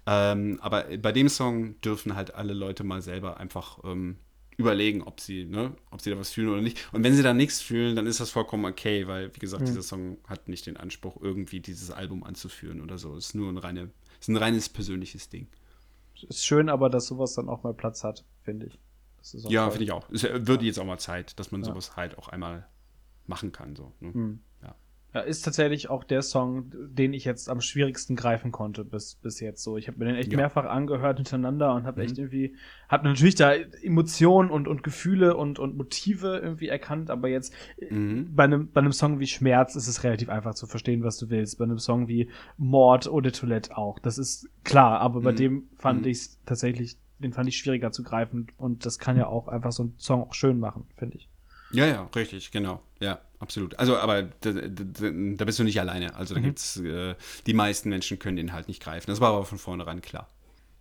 [0.08, 4.18] Ähm, aber bei dem Song dürfen halt alle Leute mal selber einfach ähm,
[4.58, 6.92] überlegen, ob sie, ne, ob sie da was fühlen oder nicht.
[6.92, 9.68] Und wenn sie da nichts fühlen, dann ist das vollkommen okay, weil, wie gesagt, mhm.
[9.68, 13.16] dieser Song hat nicht den Anspruch, irgendwie dieses Album anzuführen oder so.
[13.16, 15.48] Es ist nur ein, reine, ist ein reines persönliches Ding.
[16.28, 18.80] Ist schön, aber dass sowas dann auch mal Platz hat, finde ich.
[19.48, 20.10] ja, finde ich auch.
[20.10, 21.68] Es würde jetzt auch mal Zeit, dass man ja.
[21.68, 22.68] sowas halt auch einmal
[23.28, 23.76] machen kann.
[23.76, 24.12] So, ne?
[24.12, 24.40] mhm.
[24.64, 24.76] Ja,
[25.14, 29.64] ist tatsächlich auch der Song, den ich jetzt am schwierigsten greifen konnte bis, bis jetzt
[29.64, 29.78] so.
[29.78, 30.38] Ich habe mir den echt ja.
[30.38, 32.08] mehrfach angehört hintereinander und habe mhm.
[32.08, 32.56] echt irgendwie,
[32.90, 37.54] habe natürlich da Emotionen und, und Gefühle und, und Motive irgendwie erkannt, aber jetzt
[37.90, 38.36] mhm.
[38.36, 41.30] bei einem bei einem Song wie Schmerz ist es relativ einfach zu verstehen, was du
[41.30, 41.58] willst.
[41.58, 44.00] Bei einem Song wie Mord oder Toilette auch.
[44.00, 45.38] Das ist klar, aber bei mhm.
[45.38, 46.08] dem fand mhm.
[46.08, 49.72] ich es tatsächlich, den fand ich schwieriger zu greifen und das kann ja auch einfach
[49.72, 51.30] so einen Song auch schön machen, finde ich.
[51.72, 52.82] Ja, ja, richtig, genau.
[53.00, 53.78] Ja, absolut.
[53.78, 56.16] Also, aber da, da, da bist du nicht alleine.
[56.16, 56.46] Also, da mhm.
[56.46, 57.16] gibt's, äh,
[57.46, 59.10] die meisten Menschen können den halt nicht greifen.
[59.10, 60.28] Das war aber von vornherein klar.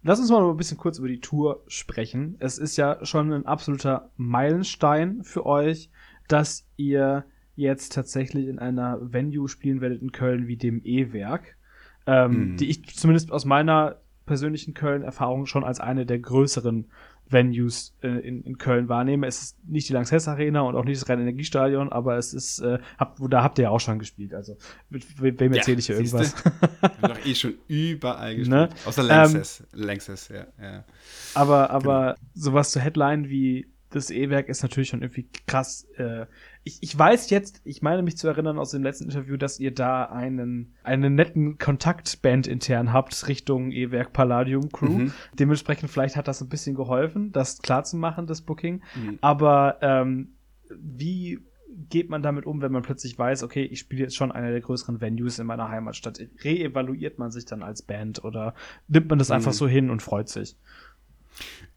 [0.03, 2.37] Lass uns mal ein bisschen kurz über die Tour sprechen.
[2.39, 5.91] Es ist ja schon ein absoluter Meilenstein für euch,
[6.29, 7.25] dass ihr
[7.57, 11.57] jetzt tatsächlich in einer Venue spielen werdet in Köln wie dem E-Werk,
[12.07, 12.57] ähm, mhm.
[12.57, 16.87] die ich zumindest aus meiner persönlichen Köln-Erfahrung schon als eine der größeren
[17.29, 19.27] Venues äh, in, in Köln wahrnehme.
[19.27, 22.79] Es ist nicht die Lanxess Arena und auch nicht das Rhein-Energiestadion, aber es ist, äh,
[22.99, 24.35] hab, da habt ihr ja auch schon gespielt.
[24.35, 24.57] Also,
[24.91, 26.35] mit wem erzähle ich hier irgendwas?
[26.45, 28.57] Wir haben doch eh schon überall gespielt.
[28.57, 28.69] Ne?
[28.85, 29.65] Außer Lanxess.
[29.73, 30.85] Ähm, Lanxess, ja, ja.
[31.35, 32.31] Aber, aber genau.
[32.35, 35.87] sowas zu Headline wie das E-Werk ist natürlich schon irgendwie krass.
[35.97, 36.27] Äh,
[36.65, 39.73] ich, ich weiß jetzt, ich meine mich zu erinnern aus dem letzten Interview, dass ihr
[39.73, 44.99] da einen, einen netten Kontaktband intern habt Richtung E-Werk Palladium Crew.
[44.99, 45.13] Mhm.
[45.39, 48.83] Dementsprechend vielleicht hat das ein bisschen geholfen, das klar zu machen, das Booking.
[48.95, 49.19] Mhm.
[49.21, 50.33] Aber ähm,
[50.71, 51.41] wie
[51.89, 54.61] geht man damit um, wenn man plötzlich weiß, okay, ich spiele jetzt schon einer der
[54.61, 56.21] größeren Venues in meiner Heimatstadt?
[56.43, 58.55] Reevaluiert man sich dann als Band oder
[58.89, 59.37] nimmt man das mhm.
[59.37, 60.57] einfach so hin und freut sich?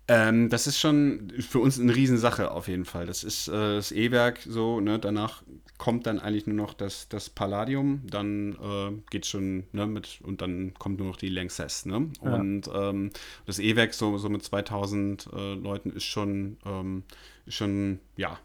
[0.10, 3.05] Ähm, das ist schon für uns eine Riesensache auf jeden Fall.
[3.05, 4.97] Das ist äh, das E-Werk so, ne?
[4.97, 5.43] danach
[5.78, 10.41] kommt dann eigentlich nur noch das, das Palladium, dann äh, geht schon ne, mit und
[10.41, 11.86] dann kommt nur noch die Lanxess.
[11.86, 12.10] Ne?
[12.24, 12.36] Ja.
[12.36, 13.12] Und ähm,
[13.45, 17.03] das E-Werk so, so mit 2000 äh, Leuten ist schon, ähm,
[17.47, 18.39] schon ja,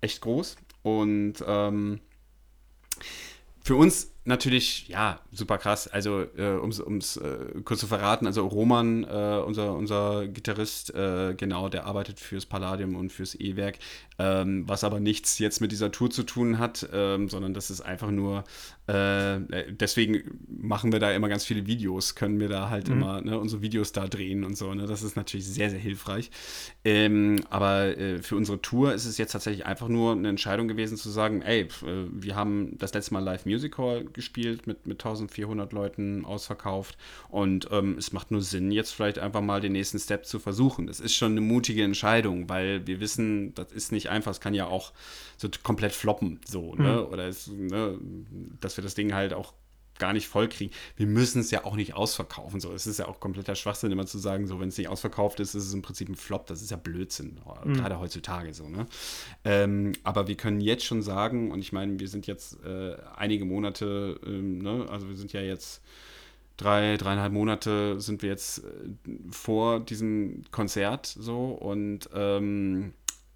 [0.00, 0.56] echt groß.
[0.84, 1.98] Und ähm,
[3.64, 5.88] für uns natürlich, ja, super krass.
[5.88, 11.34] Also, äh, um es äh, kurz zu verraten, also Roman, äh, unser, unser Gitarrist, äh,
[11.34, 13.78] genau, der arbeitet fürs Palladium und fürs E-Werk,
[14.22, 17.80] ähm, was aber nichts jetzt mit dieser Tour zu tun hat, ähm, sondern das ist
[17.80, 18.44] einfach nur,
[18.86, 22.94] äh, deswegen machen wir da immer ganz viele Videos, können wir da halt mhm.
[22.94, 24.72] immer ne, unsere Videos da drehen und so.
[24.74, 24.86] Ne?
[24.86, 26.30] Das ist natürlich sehr, sehr hilfreich.
[26.84, 30.96] Ähm, aber äh, für unsere Tour ist es jetzt tatsächlich einfach nur eine Entscheidung gewesen
[30.96, 31.66] zu sagen, ey,
[32.12, 36.96] wir haben das letzte Mal Live Music Hall gespielt mit, mit 1400 Leuten ausverkauft.
[37.28, 40.86] Und ähm, es macht nur Sinn, jetzt vielleicht einfach mal den nächsten Step zu versuchen.
[40.86, 44.30] Das ist schon eine mutige Entscheidung, weil wir wissen, das ist nicht einfach.
[44.30, 44.92] Es kann ja auch
[45.36, 46.92] so komplett floppen, so, ne?
[46.92, 47.12] Mhm.
[47.12, 47.98] Oder es, ne,
[48.60, 49.54] dass wir das Ding halt auch
[49.98, 50.72] gar nicht voll kriegen.
[50.96, 52.60] Wir müssen es ja auch nicht ausverkaufen.
[52.60, 55.38] So, es ist ja auch kompletter Schwachsinn, immer zu sagen, so wenn es nicht ausverkauft
[55.38, 56.46] ist, ist es im Prinzip ein Flop.
[56.46, 57.74] Das ist ja Blödsinn, mhm.
[57.74, 58.68] gerade heutzutage so.
[58.68, 58.86] Ne?
[59.44, 63.44] Ähm, aber wir können jetzt schon sagen, und ich meine, wir sind jetzt äh, einige
[63.44, 64.86] Monate, ähm, ne?
[64.90, 65.82] also wir sind ja jetzt
[66.56, 72.92] drei, dreieinhalb Monate sind wir jetzt äh, vor diesem Konzert so und ähm,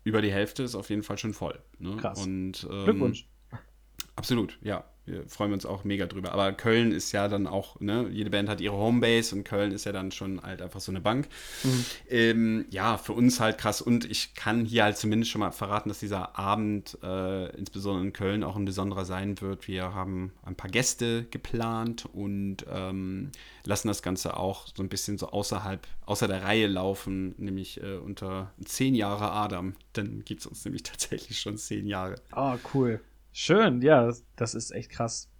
[0.06, 1.58] über die Hälfte ist auf jeden Fall schon voll.
[1.80, 1.96] Ne?
[1.96, 2.24] Krass.
[2.24, 3.28] Und, ähm, Glückwunsch.
[4.16, 6.32] Absolut, ja wir freuen uns auch mega drüber.
[6.32, 9.84] Aber Köln ist ja dann auch, ne, jede Band hat ihre Homebase und Köln ist
[9.84, 11.28] ja dann schon halt einfach so eine Bank.
[11.62, 11.84] Mhm.
[12.08, 13.80] Ähm, ja, für uns halt krass.
[13.80, 18.12] Und ich kann hier halt zumindest schon mal verraten, dass dieser Abend, äh, insbesondere in
[18.12, 19.68] Köln, auch ein besonderer sein wird.
[19.68, 23.30] Wir haben ein paar Gäste geplant und ähm,
[23.64, 27.96] lassen das Ganze auch so ein bisschen so außerhalb, außer der Reihe laufen, nämlich äh,
[27.96, 29.74] unter zehn Jahre Adam.
[29.92, 32.16] Dann gibt es uns nämlich tatsächlich schon zehn Jahre.
[32.32, 33.00] Ah, oh, cool.
[33.38, 35.30] Schön, ja, das, ist echt krass.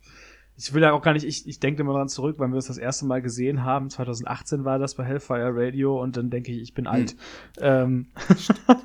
[0.55, 2.66] Ich will ja auch gar nicht, ich, ich denke immer dran zurück, weil wir es
[2.66, 3.88] das erste Mal gesehen haben.
[3.88, 6.92] 2018 war das bei Hellfire Radio und dann denke ich, ich bin hm.
[6.92, 7.16] alt.
[7.59, 8.09] Ähm,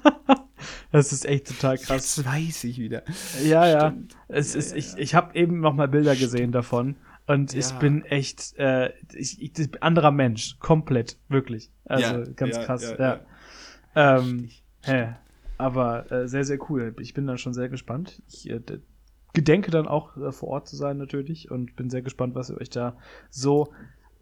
[0.94, 2.16] das ist echt total krass.
[2.16, 3.04] Das weiß ich wieder.
[3.44, 3.94] Ja, ja.
[4.30, 6.32] Es ja, ist, ja, ich, ich habe eben noch mal Bilder Stimmt.
[6.32, 6.96] gesehen davon
[7.28, 7.60] und ja.
[7.60, 11.70] ich bin echt äh, ich, ich, anderer Mensch, komplett, wirklich.
[11.84, 12.96] Also ganz krass.
[12.98, 13.20] Ja.
[13.94, 14.52] Ähm,
[14.84, 15.16] hä.
[15.58, 16.96] Aber äh, sehr, sehr cool.
[17.02, 18.24] Ich bin dann schon sehr gespannt.
[18.30, 18.62] Ich, äh,
[19.34, 22.58] gedenke dann auch äh, vor Ort zu sein natürlich und bin sehr gespannt, was ihr
[22.60, 22.96] euch da
[23.30, 23.72] so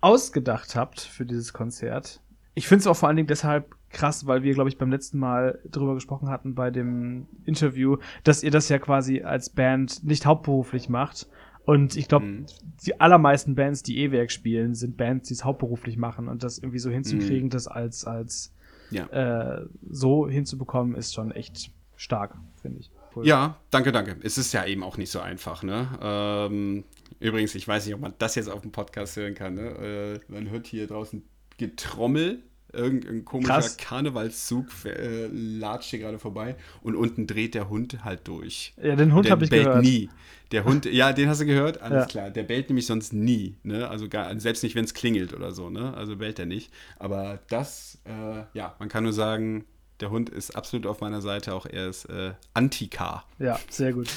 [0.02, 2.22] ausgedacht habt für dieses Konzert.
[2.56, 5.20] Ich finde es auch vor allen Dingen deshalb krass, weil wir, glaube ich, beim letzten
[5.20, 10.26] Mal drüber gesprochen hatten bei dem Interview, dass ihr das ja quasi als Band nicht
[10.26, 11.28] hauptberuflich macht.
[11.66, 12.46] Und ich glaube, mhm.
[12.86, 16.28] die allermeisten Bands, die E-Werk spielen, sind Bands, die es hauptberuflich machen.
[16.28, 17.50] Und das irgendwie so hinzukriegen, mhm.
[17.52, 18.54] das als, als
[18.90, 19.06] ja.
[19.08, 22.92] äh, so hinzubekommen, ist schon echt stark, finde ich.
[23.16, 23.26] Cool.
[23.26, 24.18] Ja, danke, danke.
[24.22, 25.88] Es ist ja eben auch nicht so einfach, ne?
[26.02, 26.84] Ähm,
[27.20, 30.20] übrigens, ich weiß nicht, ob man das jetzt auf dem Podcast hören kann, ne?
[30.28, 31.24] Äh, man hört hier draußen
[31.58, 33.78] Getrommel, irgendein komischer Krass.
[33.78, 38.74] Karnevalszug äh, latscht hier gerade vorbei und unten dreht der Hund halt durch.
[38.82, 39.84] Ja, den Hund habe ich bellt gehört.
[39.84, 40.10] nie.
[40.52, 41.82] Der Hund, ja, den hast du gehört?
[41.82, 42.06] Alles ja.
[42.06, 42.30] klar.
[42.32, 43.88] Der bellt nämlich sonst nie, ne?
[43.88, 45.94] Also gar, selbst nicht, wenn es klingelt oder so, ne?
[45.94, 46.72] Also bellt er nicht.
[46.98, 49.66] Aber das, äh, ja, man kann nur sagen,
[50.00, 53.26] der Hund ist absolut auf meiner Seite, auch er ist äh, Anti-Car.
[53.38, 54.10] Ja, sehr gut.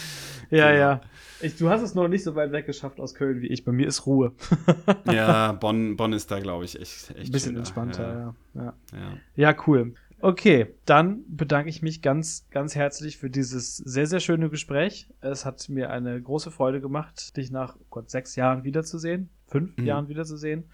[0.51, 0.81] Ja, genau.
[0.81, 1.01] ja.
[1.41, 3.65] Ich, du hast es noch nicht so weit weg geschafft aus Köln wie ich.
[3.65, 4.33] Bei mir ist Ruhe.
[5.11, 7.59] ja, Bonn, Bonn ist da, glaube ich, echt, echt Ein bisschen schöner.
[7.59, 8.63] entspannter, ja.
[8.63, 8.75] Ja.
[8.93, 9.17] ja.
[9.35, 9.95] ja, cool.
[10.21, 15.09] Okay, dann bedanke ich mich ganz, ganz herzlich für dieses sehr, sehr schöne Gespräch.
[15.21, 19.77] Es hat mir eine große Freude gemacht, dich nach oh Gott, sechs Jahren wiederzusehen, fünf
[19.77, 19.85] mhm.
[19.85, 20.71] Jahren wiederzusehen.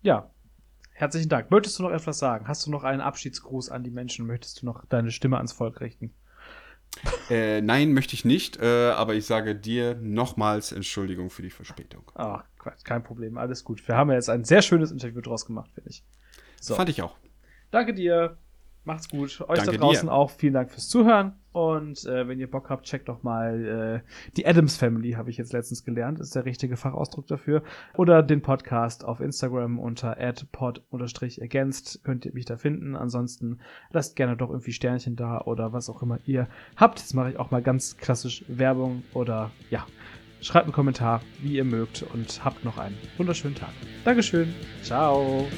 [0.00, 0.30] Ja,
[0.98, 1.52] Herzlichen Dank.
[1.52, 2.48] Möchtest du noch etwas sagen?
[2.48, 4.26] Hast du noch einen Abschiedsgruß an die Menschen?
[4.26, 6.12] Möchtest du noch deine Stimme ans Volk richten?
[7.30, 12.10] Äh, nein, möchte ich nicht, äh, aber ich sage dir nochmals Entschuldigung für die Verspätung.
[12.16, 12.42] Ach,
[12.82, 13.86] kein Problem, alles gut.
[13.86, 16.02] Wir haben ja jetzt ein sehr schönes Interview draus gemacht, finde ich.
[16.60, 16.74] So.
[16.74, 17.16] Fand ich auch.
[17.70, 18.36] Danke dir.
[18.82, 19.40] Macht's gut.
[19.42, 20.12] Euch Danke da draußen dir.
[20.12, 21.36] auch vielen Dank fürs Zuhören.
[21.58, 25.38] Und äh, wenn ihr Bock habt, checkt doch mal äh, die Adams Family, habe ich
[25.38, 27.64] jetzt letztens gelernt, ist der richtige Fachausdruck dafür.
[27.96, 32.94] Oder den Podcast auf Instagram unter adpod-ergänzt könnt ihr mich da finden.
[32.94, 33.58] Ansonsten
[33.90, 36.46] lasst gerne doch irgendwie Sternchen da oder was auch immer ihr
[36.76, 37.00] habt.
[37.00, 39.84] Jetzt mache ich auch mal ganz klassisch Werbung oder ja,
[40.40, 43.72] schreibt einen Kommentar, wie ihr mögt und habt noch einen wunderschönen Tag.
[44.04, 44.54] Dankeschön.
[44.84, 45.48] Ciao.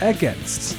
[0.00, 0.78] Ergänzt.